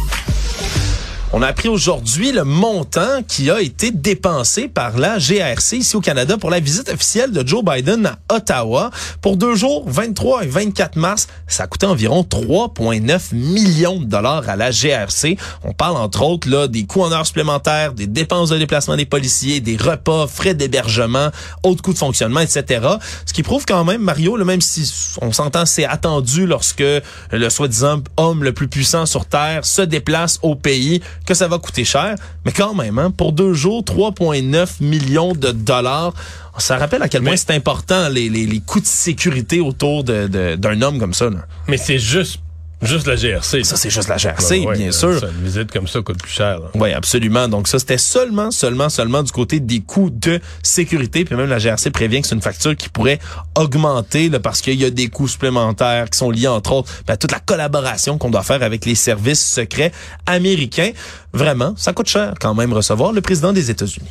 On 1.34 1.40
a 1.40 1.46
appris 1.46 1.68
aujourd'hui 1.68 2.30
le 2.30 2.44
montant 2.44 3.22
qui 3.26 3.50
a 3.50 3.62
été 3.62 3.90
dépensé 3.90 4.68
par 4.68 4.98
la 4.98 5.18
GRC 5.18 5.78
ici 5.78 5.96
au 5.96 6.02
Canada 6.02 6.36
pour 6.36 6.50
la 6.50 6.60
visite 6.60 6.90
officielle 6.90 7.32
de 7.32 7.46
Joe 7.46 7.64
Biden 7.64 8.04
à 8.04 8.18
Ottawa. 8.34 8.90
Pour 9.22 9.38
deux 9.38 9.54
jours, 9.54 9.82
23 9.86 10.44
et 10.44 10.46
24 10.46 10.96
mars, 10.96 11.28
ça 11.46 11.62
a 11.62 11.66
coûté 11.68 11.86
environ 11.86 12.20
3,9 12.20 13.34
millions 13.34 13.98
de 13.98 14.04
dollars 14.04 14.46
à 14.46 14.56
la 14.56 14.72
GRC. 14.72 15.38
On 15.64 15.72
parle 15.72 15.96
entre 15.96 16.22
autres 16.22 16.50
là 16.50 16.68
des 16.68 16.84
coûts 16.84 17.00
en 17.00 17.10
heures 17.12 17.26
supplémentaires, 17.26 17.94
des 17.94 18.06
dépenses 18.06 18.50
de 18.50 18.58
déplacement 18.58 18.96
des 18.96 19.06
policiers, 19.06 19.60
des 19.60 19.78
repas, 19.78 20.26
frais 20.26 20.52
d'hébergement, 20.52 21.30
autres 21.62 21.80
coûts 21.80 21.94
de 21.94 21.98
fonctionnement, 21.98 22.40
etc. 22.40 22.86
Ce 23.24 23.32
qui 23.32 23.42
prouve 23.42 23.64
quand 23.64 23.84
même, 23.84 24.02
Mario, 24.02 24.36
là, 24.36 24.44
même 24.44 24.60
si 24.60 25.16
on 25.22 25.32
s'entend 25.32 25.64
c'est 25.64 25.86
attendu 25.86 26.46
lorsque 26.46 26.84
le 27.30 27.48
soi-disant 27.48 28.02
homme 28.18 28.44
le 28.44 28.52
plus 28.52 28.68
puissant 28.68 29.06
sur 29.06 29.24
Terre 29.24 29.64
se 29.64 29.80
déplace 29.80 30.38
au 30.42 30.56
pays, 30.56 31.00
que 31.26 31.34
ça 31.34 31.48
va 31.48 31.58
coûter 31.58 31.84
cher. 31.84 32.14
Mais 32.44 32.52
quand 32.52 32.74
même, 32.74 32.98
hein, 32.98 33.10
pour 33.10 33.32
deux 33.32 33.52
jours, 33.54 33.82
3,9 33.82 34.82
millions 34.82 35.32
de 35.32 35.52
dollars. 35.52 36.12
Ça 36.58 36.76
rappelle 36.76 37.02
à 37.02 37.08
quel 37.08 37.22
point 37.22 37.36
c'est 37.36 37.52
important 37.52 38.08
les, 38.08 38.28
les, 38.28 38.46
les 38.46 38.60
coûts 38.60 38.80
de 38.80 38.86
sécurité 38.86 39.60
autour 39.60 40.04
de- 40.04 40.26
de- 40.26 40.56
d'un 40.56 40.82
homme 40.82 40.98
comme 40.98 41.14
ça. 41.14 41.30
là. 41.30 41.46
Mais 41.68 41.76
c'est 41.78 41.98
juste 41.98 42.40
juste 42.82 43.06
la 43.06 43.16
GRC. 43.16 43.64
Ça, 43.64 43.76
c'est 43.76 43.90
juste 43.90 44.08
la 44.08 44.16
GRC, 44.16 44.60
Ouais, 44.60 44.66
ouais, 44.66 44.78
bien 44.78 44.92
sûr. 44.92 45.18
ça, 45.18 45.26
une 45.28 45.44
visite 45.44 45.70
comme 45.72 45.86
ça 45.88 46.00
coûte 46.02 46.18
plus 46.20 46.30
cher. 46.32 46.58
là. 46.60 46.66
Oui, 46.74 46.92
absolument. 46.92 47.48
Donc 47.48 47.68
ça, 47.68 47.78
c'était 47.78 47.98
seulement, 47.98 48.50
seulement, 48.50 48.88
seulement 48.88 49.22
du 49.22 49.32
côté 49.32 49.60
des 49.60 49.80
coûts 49.80 50.10
de 50.10 50.40
sécurité. 50.62 51.24
Puis 51.24 51.34
même 51.36 51.48
la 51.48 51.58
GRC 51.58 51.90
prévient 51.90 52.20
que 52.22 52.28
c'est 52.28 52.34
une 52.34 52.42
facture 52.42 52.76
qui 52.76 52.88
pourrait 52.88 53.18
augmenter 53.56 54.28
là, 54.28 54.40
parce 54.40 54.60
qu'il 54.60 54.80
y 54.80 54.84
a 54.84 54.90
des 54.90 55.08
coûts 55.08 55.28
supplémentaires 55.28 56.08
qui 56.10 56.18
sont 56.18 56.30
liés, 56.30 56.48
entre 56.48 56.72
autres, 56.72 56.92
ben, 57.06 57.14
à 57.14 57.16
toute 57.16 57.32
la 57.32 57.40
collaboration 57.40 58.18
qu'on 58.18 58.30
doit 58.30 58.42
faire 58.42 58.62
avec 58.62 58.84
les 58.84 58.94
services 58.94 59.44
secrets 59.44 59.92
américains. 60.26 60.90
Vraiment, 61.32 61.74
ça 61.76 61.92
coûte 61.92 62.08
cher 62.08 62.34
quand 62.40 62.54
même 62.54 62.72
recevoir 62.72 63.12
le 63.12 63.20
président 63.20 63.52
des 63.52 63.70
États-Unis. 63.70 64.08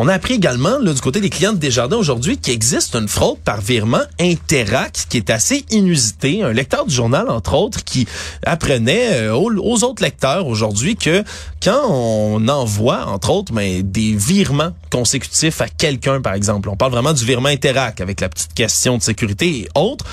On 0.00 0.06
a 0.06 0.14
appris 0.14 0.34
également 0.34 0.78
là, 0.78 0.94
du 0.94 1.00
côté 1.00 1.20
des 1.20 1.28
clients 1.28 1.52
de 1.52 1.58
Desjardins 1.58 1.96
aujourd'hui 1.96 2.38
qu'il 2.38 2.54
existe 2.54 2.94
une 2.94 3.08
fraude 3.08 3.40
par 3.40 3.60
virement 3.60 4.02
Interac 4.20 4.92
qui 5.08 5.16
est 5.16 5.28
assez 5.28 5.64
inusitée. 5.72 6.44
Un 6.44 6.52
lecteur 6.52 6.86
du 6.86 6.94
journal, 6.94 7.28
entre 7.28 7.54
autres, 7.54 7.82
qui 7.82 8.06
apprenait 8.46 9.22
euh, 9.22 9.34
aux, 9.34 9.82
autres 9.82 10.00
lecteurs 10.00 10.46
aujourd'hui 10.46 10.94
que 10.94 11.24
quand 11.60 11.90
on 11.90 12.46
envoie, 12.46 13.06
entre 13.06 13.30
autres, 13.30 13.52
mais 13.52 13.82
des 13.82 14.14
virements 14.14 14.70
consécutifs 14.92 15.60
à 15.60 15.68
quelqu'un, 15.68 16.20
par 16.20 16.34
exemple, 16.34 16.68
on 16.68 16.76
parle 16.76 16.92
vraiment 16.92 17.12
du 17.12 17.24
virement 17.24 17.48
Interac 17.48 18.00
avec 18.00 18.20
la 18.20 18.28
petite 18.28 18.54
question 18.54 18.98
de 18.98 19.02
sécurité 19.02 19.48
et 19.48 19.68
autres, 19.74 20.04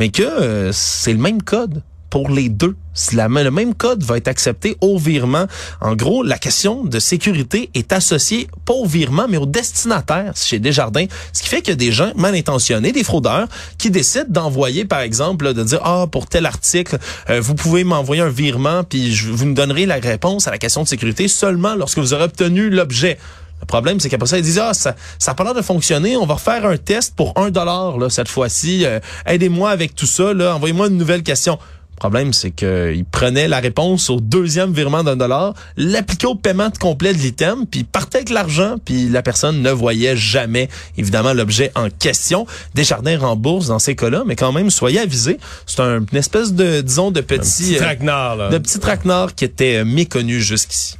mais 0.00 0.08
que 0.08 0.22
euh, 0.22 0.72
c'est 0.72 1.12
le 1.12 1.18
même 1.18 1.42
code 1.42 1.82
pour 2.14 2.30
les 2.30 2.48
deux. 2.48 2.76
La- 3.12 3.26
le 3.26 3.50
même 3.50 3.74
code 3.74 4.04
va 4.04 4.16
être 4.18 4.28
accepté 4.28 4.76
au 4.80 4.98
virement. 4.98 5.46
En 5.80 5.96
gros, 5.96 6.22
la 6.22 6.38
question 6.38 6.84
de 6.84 7.00
sécurité 7.00 7.70
est 7.74 7.92
associée 7.92 8.46
pas 8.64 8.72
au 8.72 8.86
virement, 8.86 9.26
mais 9.28 9.36
au 9.36 9.46
destinataire 9.46 10.32
chez 10.36 10.60
Desjardins. 10.60 11.06
Ce 11.32 11.42
qui 11.42 11.48
fait 11.48 11.68
a 11.68 11.74
des 11.74 11.90
gens 11.90 12.12
mal 12.14 12.36
intentionnés, 12.36 12.92
des 12.92 13.02
fraudeurs, 13.02 13.48
qui 13.78 13.90
décident 13.90 14.26
d'envoyer, 14.28 14.84
par 14.84 15.00
exemple, 15.00 15.52
de 15.54 15.64
dire, 15.64 15.80
ah, 15.82 16.06
pour 16.08 16.26
tel 16.28 16.46
article, 16.46 16.98
euh, 17.30 17.40
vous 17.40 17.56
pouvez 17.56 17.82
m'envoyer 17.82 18.22
un 18.22 18.28
virement, 18.28 18.84
puis 18.84 19.12
je, 19.12 19.32
vous 19.32 19.44
nous 19.46 19.54
donnerez 19.54 19.84
la 19.84 19.96
réponse 19.96 20.46
à 20.46 20.52
la 20.52 20.58
question 20.58 20.84
de 20.84 20.88
sécurité 20.88 21.26
seulement 21.26 21.74
lorsque 21.74 21.98
vous 21.98 22.14
aurez 22.14 22.22
obtenu 22.22 22.70
l'objet. 22.70 23.18
Le 23.60 23.66
problème, 23.66 23.98
c'est 23.98 24.08
qu'après 24.08 24.28
ça, 24.28 24.38
ils 24.38 24.44
disent 24.44 24.58
ah 24.60 24.74
ça 24.74 24.94
ça 25.18 25.32
a 25.32 25.34
pas 25.34 25.42
l'air 25.42 25.54
de 25.54 25.62
fonctionner. 25.62 26.16
On 26.16 26.26
va 26.26 26.34
refaire 26.34 26.64
un 26.66 26.76
test 26.76 27.16
pour 27.16 27.32
un 27.36 27.50
dollar 27.50 27.96
cette 28.10 28.28
fois-ci. 28.28 28.84
Euh, 28.84 29.00
Aidez-moi 29.26 29.70
avec 29.70 29.96
tout 29.96 30.06
ça. 30.06 30.32
Envoyez-moi 30.54 30.86
une 30.88 30.98
nouvelle 30.98 31.22
question. 31.22 31.58
Le 31.94 31.98
problème, 31.98 32.32
c'est 32.32 32.50
qu'ils 32.50 33.04
prenaient 33.10 33.48
la 33.48 33.60
réponse 33.60 34.10
au 34.10 34.20
deuxième 34.20 34.72
virement 34.72 35.04
d'un 35.04 35.16
dollar, 35.16 35.54
l'appliquaient 35.76 36.26
au 36.26 36.34
paiement 36.34 36.70
complet 36.78 37.14
de 37.14 37.18
l'item, 37.18 37.66
puis 37.70 37.80
ils 37.80 37.86
partaient 37.86 38.18
avec 38.18 38.30
l'argent, 38.30 38.76
puis 38.84 39.08
la 39.08 39.22
personne 39.22 39.62
ne 39.62 39.70
voyait 39.70 40.16
jamais, 40.16 40.68
évidemment, 40.98 41.32
l'objet 41.32 41.70
en 41.74 41.88
question. 41.90 42.46
Desjardins 42.74 43.18
rembourse 43.18 43.68
dans 43.68 43.78
ces 43.78 43.94
cas-là, 43.94 44.24
mais 44.26 44.36
quand 44.36 44.52
même, 44.52 44.70
soyez 44.70 44.98
avisés. 44.98 45.38
C'est 45.66 45.80
un, 45.80 46.00
une 46.00 46.18
espèce 46.18 46.52
de, 46.52 46.80
disons, 46.80 47.10
de 47.10 47.20
petit... 47.20 47.44
Petit 47.44 47.76
euh, 47.76 47.78
traquenard, 47.78 48.36
là. 48.36 48.48
de 48.50 48.58
petit 48.58 48.78
traquenard 48.78 49.34
qui 49.34 49.44
était 49.44 49.76
euh, 49.76 49.84
méconnu 49.84 50.40
jusqu'ici. 50.40 50.96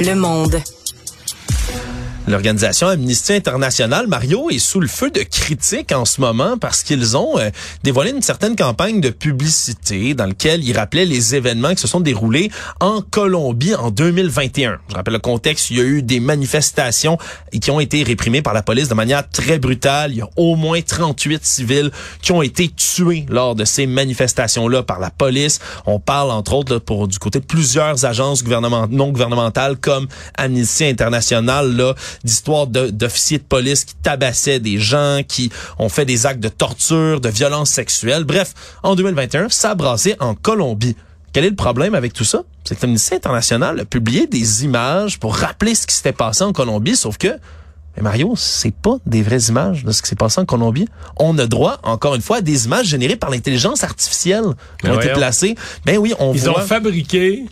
Le 0.00 0.14
monde. 0.14 0.62
L'organisation 2.30 2.86
Amnesty 2.86 3.32
International, 3.32 4.06
Mario, 4.06 4.50
est 4.50 4.60
sous 4.60 4.78
le 4.78 4.86
feu 4.86 5.10
de 5.10 5.22
critiques 5.22 5.90
en 5.90 6.04
ce 6.04 6.20
moment 6.20 6.58
parce 6.58 6.84
qu'ils 6.84 7.16
ont 7.16 7.36
euh, 7.38 7.50
dévoilé 7.82 8.12
une 8.12 8.22
certaine 8.22 8.54
campagne 8.54 9.00
de 9.00 9.10
publicité 9.10 10.14
dans 10.14 10.26
laquelle 10.26 10.62
ils 10.62 10.76
rappelaient 10.76 11.06
les 11.06 11.34
événements 11.34 11.70
qui 11.70 11.80
se 11.80 11.88
sont 11.88 11.98
déroulés 11.98 12.52
en 12.78 13.02
Colombie 13.02 13.74
en 13.74 13.90
2021. 13.90 14.78
Je 14.88 14.94
rappelle 14.94 15.14
le 15.14 15.18
contexte, 15.18 15.70
il 15.70 15.78
y 15.78 15.80
a 15.80 15.84
eu 15.84 16.02
des 16.02 16.20
manifestations 16.20 17.18
qui 17.60 17.68
ont 17.72 17.80
été 17.80 18.04
réprimées 18.04 18.42
par 18.42 18.54
la 18.54 18.62
police 18.62 18.88
de 18.88 18.94
manière 18.94 19.28
très 19.28 19.58
brutale. 19.58 20.12
Il 20.12 20.18
y 20.18 20.22
a 20.22 20.28
au 20.36 20.54
moins 20.54 20.80
38 20.80 21.44
civils 21.44 21.90
qui 22.22 22.30
ont 22.30 22.42
été 22.42 22.68
tués 22.68 23.26
lors 23.28 23.56
de 23.56 23.64
ces 23.64 23.86
manifestations-là 23.86 24.84
par 24.84 25.00
la 25.00 25.10
police. 25.10 25.58
On 25.84 25.98
parle 25.98 26.30
entre 26.30 26.52
autres 26.52 26.74
là, 26.74 26.78
pour 26.78 27.08
du 27.08 27.18
côté 27.18 27.40
de 27.40 27.44
plusieurs 27.44 28.04
agences 28.04 28.44
non 28.44 29.10
gouvernementales 29.10 29.78
comme 29.78 30.06
Amnesty 30.36 30.84
International 30.84 31.74
là, 31.74 31.94
d'histoires 32.24 32.66
d'officiers 32.66 33.38
de 33.38 33.42
police 33.42 33.84
qui 33.84 33.94
tabassaient 33.94 34.60
des 34.60 34.78
gens, 34.78 35.20
qui 35.26 35.50
ont 35.78 35.88
fait 35.88 36.04
des 36.04 36.26
actes 36.26 36.40
de 36.40 36.48
torture, 36.48 37.20
de 37.20 37.28
violence 37.28 37.70
sexuelle. 37.70 38.24
Bref, 38.24 38.54
en 38.82 38.94
2021, 38.94 39.48
ça 39.48 39.70
a 39.70 39.74
brassé 39.74 40.16
en 40.20 40.34
Colombie. 40.34 40.96
Quel 41.32 41.44
est 41.44 41.50
le 41.50 41.56
problème 41.56 41.94
avec 41.94 42.12
tout 42.12 42.24
ça? 42.24 42.42
C'est 42.64 42.76
que 42.76 42.82
l'Amnesty 42.82 43.14
International 43.14 43.80
a 43.80 43.84
publié 43.84 44.26
des 44.26 44.64
images 44.64 45.18
pour 45.18 45.36
rappeler 45.36 45.74
ce 45.74 45.86
qui 45.86 45.94
s'était 45.94 46.12
passé 46.12 46.42
en 46.42 46.52
Colombie, 46.52 46.96
sauf 46.96 47.18
que 47.18 47.38
mais 47.96 48.02
Mario, 48.02 48.34
c'est 48.36 48.74
pas 48.74 48.98
des 49.04 49.22
vraies 49.22 49.48
images 49.48 49.84
de 49.84 49.90
ce 49.90 50.00
qui 50.00 50.08
s'est 50.08 50.16
passé 50.16 50.40
en 50.40 50.44
Colombie. 50.44 50.86
On 51.18 51.36
a 51.38 51.46
droit, 51.46 51.80
encore 51.82 52.14
une 52.14 52.22
fois, 52.22 52.36
à 52.36 52.40
des 52.40 52.66
images 52.66 52.86
générées 52.86 53.16
par 53.16 53.30
l'intelligence 53.30 53.82
artificielle 53.82 54.44
qui 54.80 54.86
Mais 54.86 54.90
ont 54.90 55.00
été 55.00 55.12
placées. 55.12 55.56
Ben 55.84 55.98
oui, 55.98 56.14
on 56.18 56.32
Ils 56.32 56.40
voit... 56.40 56.60
ont 56.60 56.66
fabriqué 56.66 57.46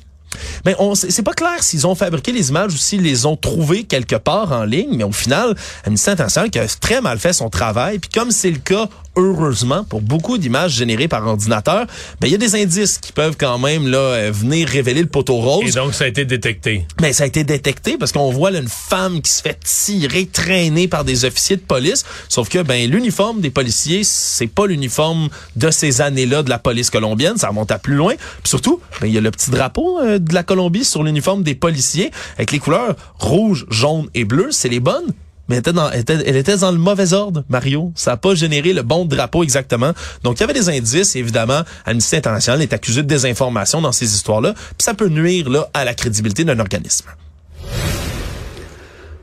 Mais 0.64 0.74
on, 0.78 0.94
c'est 0.94 1.22
pas 1.22 1.32
clair 1.32 1.62
s'ils 1.62 1.86
ont 1.86 1.94
fabriqué 1.94 2.32
les 2.32 2.50
images 2.50 2.72
ou 2.74 2.76
s'ils 2.76 3.02
les 3.02 3.26
ont 3.26 3.36
trouvées 3.36 3.84
quelque 3.84 4.16
part 4.16 4.52
en 4.52 4.64
ligne, 4.64 4.96
mais 4.96 5.04
au 5.04 5.12
final, 5.12 5.56
Amnesty 5.84 6.10
International 6.10 6.50
qui 6.50 6.58
a 6.58 6.66
très 6.66 7.00
mal 7.00 7.18
fait 7.18 7.32
son 7.32 7.50
travail, 7.50 7.98
puis 7.98 8.10
comme 8.10 8.30
c'est 8.30 8.50
le 8.50 8.58
cas 8.58 8.88
heureusement, 9.18 9.84
pour 9.84 10.00
beaucoup 10.00 10.38
d'images 10.38 10.72
générées 10.72 11.08
par 11.08 11.26
ordinateur, 11.26 11.86
ben, 12.20 12.28
il 12.28 12.30
y 12.30 12.34
a 12.34 12.38
des 12.38 12.54
indices 12.54 12.98
qui 12.98 13.12
peuvent 13.12 13.36
quand 13.38 13.58
même 13.58 13.86
là 13.86 13.98
euh, 13.98 14.30
venir 14.32 14.68
révéler 14.68 15.02
le 15.02 15.08
poteau 15.08 15.34
rose. 15.36 15.68
Et 15.68 15.72
donc, 15.72 15.94
ça 15.94 16.04
a 16.04 16.06
été 16.06 16.24
détecté. 16.24 16.86
Mais 17.00 17.08
ben, 17.08 17.12
ça 17.12 17.24
a 17.24 17.26
été 17.26 17.44
détecté 17.44 17.98
parce 17.98 18.12
qu'on 18.12 18.30
voit 18.30 18.50
là, 18.50 18.60
une 18.60 18.68
femme 18.68 19.20
qui 19.20 19.30
se 19.30 19.42
fait 19.42 19.58
tirer, 19.64 20.26
traîner 20.26 20.88
par 20.88 21.04
des 21.04 21.24
officiers 21.24 21.56
de 21.56 21.62
police. 21.62 22.04
Sauf 22.28 22.48
que 22.48 22.62
ben 22.62 22.88
l'uniforme 22.88 23.40
des 23.40 23.50
policiers, 23.50 24.04
c'est 24.04 24.46
pas 24.46 24.66
l'uniforme 24.66 25.28
de 25.56 25.70
ces 25.70 26.00
années-là 26.00 26.42
de 26.42 26.50
la 26.50 26.58
police 26.58 26.90
colombienne. 26.90 27.36
Ça 27.36 27.48
remonte 27.48 27.72
à 27.72 27.78
plus 27.78 27.96
loin. 27.96 28.14
Puis 28.14 28.48
surtout, 28.48 28.80
ben, 29.00 29.08
il 29.08 29.12
y 29.12 29.18
a 29.18 29.20
le 29.20 29.30
petit 29.30 29.50
drapeau 29.50 29.98
euh, 30.00 30.18
de 30.18 30.32
la 30.32 30.44
Colombie 30.44 30.84
sur 30.84 31.02
l'uniforme 31.02 31.42
des 31.42 31.54
policiers 31.54 32.10
avec 32.36 32.52
les 32.52 32.58
couleurs 32.58 32.94
rouge, 33.18 33.66
jaune 33.70 34.08
et 34.14 34.24
bleu. 34.24 34.48
C'est 34.50 34.68
les 34.68 34.80
bonnes 34.80 35.12
mais 35.48 35.56
elle 35.56 36.36
était, 36.36 36.56
dans, 36.56 36.70
le 36.70 36.78
mauvais 36.78 37.12
ordre, 37.12 37.44
Mario. 37.48 37.92
Ça 37.94 38.12
n'a 38.12 38.16
pas 38.16 38.34
généré 38.34 38.72
le 38.72 38.82
bon 38.82 39.04
drapeau 39.04 39.42
exactement. 39.42 39.92
Donc, 40.22 40.38
il 40.38 40.40
y 40.40 40.44
avait 40.44 40.52
des 40.52 40.68
indices, 40.68 41.16
évidemment. 41.16 41.62
Amnesty 41.86 42.16
International 42.16 42.60
est 42.62 42.72
accusé 42.72 43.02
de 43.02 43.08
désinformation 43.08 43.80
dans 43.80 43.92
ces 43.92 44.14
histoires-là, 44.14 44.54
puis 44.54 44.84
ça 44.84 44.94
peut 44.94 45.08
nuire 45.08 45.48
là, 45.48 45.68
à 45.74 45.84
la 45.84 45.94
crédibilité 45.94 46.44
d'un 46.44 46.58
organisme. 46.58 47.06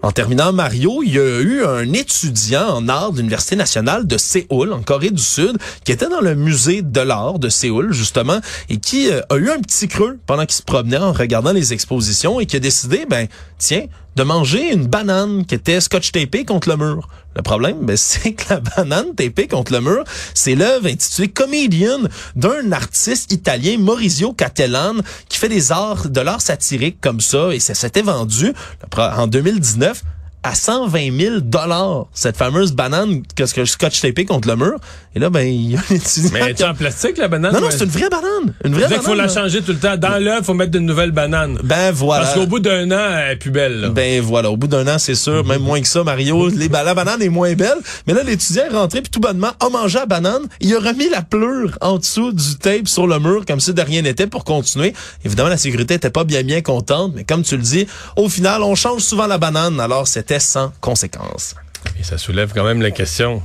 En 0.06 0.12
terminant, 0.12 0.54
Mario, 0.54 1.02
il 1.04 1.16
y 1.16 1.18
a 1.18 1.42
eu 1.42 1.66
un 1.66 1.92
étudiant 1.92 2.68
en 2.76 2.88
art 2.90 3.12
de 3.12 3.18
l'Université 3.18 3.56
nationale 3.56 4.06
de 4.06 4.20
Séoul, 4.20 4.72
en 4.72 4.84
Corée 4.84 5.10
du 5.10 5.24
Sud, 5.24 5.58
qui 5.84 5.92
était 5.92 6.08
dans 6.08 6.22
le 6.22 6.36
musée 6.36 6.84
de 6.84 7.02
l'art 7.02 7.40
de 7.40 7.50
Séoul, 7.50 7.92
justement, 7.92 8.40
et 8.70 8.78
qui 8.78 9.10
euh, 9.10 9.22
a 9.32 9.38
eu 9.38 9.50
un 9.50 9.60
petit 9.60 9.88
creux 9.88 10.20
pendant 10.28 10.46
qu'il 10.46 10.54
se 10.54 10.62
promenait 10.62 10.98
en 10.98 11.12
regardant 11.12 11.54
les 11.54 11.74
expositions 11.74 12.40
et 12.40 12.46
qui 12.46 12.56
a 12.56 12.60
décidé, 12.60 13.08
ben, 13.10 13.28
tiens, 13.58 13.88
de 14.16 14.24
manger 14.24 14.72
une 14.72 14.88
banane 14.88 15.46
qui 15.46 15.56
était 15.56 15.82
scotch 15.82 16.12
tapée 16.12 16.46
contre 16.46 16.70
le 16.70 16.78
mur. 16.78 17.08
Le 17.36 17.42
problème, 17.42 17.80
ben, 17.82 17.98
c'est 17.98 18.34
que 18.34 18.54
la 18.54 18.60
banane 18.60 19.14
tapée 19.16 19.48
contre 19.48 19.74
le 19.74 19.82
mur, 19.82 20.04
c'est 20.34 20.56
l'œuvre 20.56 20.88
intitulée 20.88 21.30
Comedian 21.30 22.00
d'un 22.36 22.72
artiste 22.72 23.32
italien, 23.32 23.78
Maurizio 23.78 24.34
Cattelan, 24.34 24.96
qui 25.28 25.38
fait 25.38 25.50
des 25.50 25.72
arts, 25.72 26.10
de 26.10 26.22
l'art 26.22 26.42
satirique 26.42 27.00
comme 27.02 27.22
ça, 27.22 27.54
et 27.54 27.60
ça 27.60 27.74
s'était 27.74 28.02
vendu 28.02 28.54
en 28.98 29.28
2019 29.28 30.02
à 30.46 30.54
120 30.54 31.20
000 31.20 31.40
dollars 31.40 32.06
cette 32.14 32.38
fameuse 32.38 32.72
banane 32.72 33.24
que 33.36 33.46
scotch 33.48 34.02
tapé 34.02 34.26
contre 34.26 34.48
le 34.48 34.56
mur. 34.56 34.80
Et 35.18 35.20
là, 35.20 35.30
ben, 35.30 35.48
il 35.48 35.72
y 35.72 35.78
a 35.78 35.80
un 35.80 35.96
étudiant. 35.96 36.30
Mais 36.34 36.50
est 36.50 36.62
en 36.62 36.74
plastique, 36.74 37.18
la 37.18 37.30
banane? 37.30 37.54
Non, 37.54 37.62
non, 37.62 37.68
c'est 37.72 37.86
une 37.86 37.90
vraie 37.90 38.10
banane. 38.10 38.54
Une 38.66 38.74
vraie 38.74 38.84
banane. 38.84 39.00
Il 39.02 39.06
faut 39.06 39.16
la 39.16 39.30
changer 39.30 39.62
tout 39.62 39.72
le 39.72 39.78
temps. 39.78 39.96
Dans 39.96 40.22
l'œuf, 40.22 40.40
il 40.42 40.44
faut 40.44 40.54
mettre 40.54 40.72
de 40.72 40.80
nouvelles 40.80 41.12
bananes. 41.12 41.58
Ben, 41.64 41.92
voilà. 41.94 42.26
Parce 42.26 42.36
qu'au 42.36 42.48
bout 42.48 42.60
d'un 42.60 42.92
an, 42.92 43.18
elle 43.18 43.32
est 43.32 43.36
plus 43.38 43.50
belle, 43.50 43.80
là. 43.80 43.90
Ben, 43.90 44.22
voilà. 44.22 44.52
Au 44.52 44.58
bout 44.58 44.68
d'un 44.68 44.86
an, 44.94 45.00
c'est 45.00 45.16
sûr. 45.16 45.46
Même 45.46 45.62
moins 45.62 45.80
que 45.80 45.88
ça, 45.88 46.04
Mario. 46.04 46.50
Les, 46.50 46.68
la 46.68 46.94
banane 46.94 47.22
est 47.22 47.30
moins 47.30 47.54
belle. 47.54 47.78
Mais 48.08 48.14
là, 48.14 48.24
l'étudiant 48.24 48.64
est 48.70 48.76
rentré, 48.76 49.02
puis 49.02 49.10
tout 49.10 49.22
bonnement, 49.22 49.52
a 49.62 49.70
mangé 49.70 50.00
la 50.00 50.06
banane. 50.06 50.44
Il 50.60 50.76
a 50.76 50.80
remis 50.80 51.08
la 51.10 51.22
pleure 51.22 51.78
en 51.80 51.98
dessous 51.98 52.34
du 52.34 52.58
tape 52.58 52.90
sur 52.90 53.08
le 53.08 53.18
mur, 53.20 53.46
comme 53.48 53.62
si 53.62 53.74
de 53.74 53.82
rien 53.82 54.02
n'était, 54.02 54.28
pour 54.28 54.44
continuer. 54.44 54.94
Évidemment, 55.24 55.48
la 55.48 55.58
sécurité 55.58 55.94
était 55.94 56.10
pas 56.10 56.26
bien, 56.26 56.44
bien 56.44 56.60
contente. 56.60 57.14
Mais 57.16 57.24
comme 57.24 57.44
tu 57.44 57.56
le 57.56 57.64
dis, 57.64 57.88
au 58.18 58.28
final, 58.28 58.64
on 58.64 58.76
change 58.76 59.02
souvent 59.04 59.28
la 59.28 59.38
banane. 59.38 59.80
Alors, 59.80 60.10
c'était 60.10 60.42
sans 60.42 60.74
conséquence. 60.82 61.56
Et 61.98 62.04
ça 62.04 62.18
soulève 62.18 62.52
quand 62.54 62.66
même 62.66 62.82
la 62.82 62.92
question. 62.92 63.42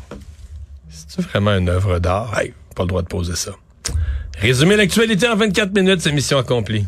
C'est 0.91 1.23
vraiment 1.23 1.57
une 1.57 1.69
œuvre 1.69 1.99
d'art? 1.99 2.39
Hey, 2.39 2.53
pas 2.75 2.83
le 2.83 2.89
droit 2.89 3.03
de 3.03 3.07
poser 3.07 3.37
ça. 3.37 3.53
Résumer 4.39 4.77
l'actualité 4.77 5.29
en 5.29 5.37
24 5.37 5.73
minutes, 5.75 6.01
c'est 6.01 6.13
mission 6.13 6.39
accomplie. 6.39 6.87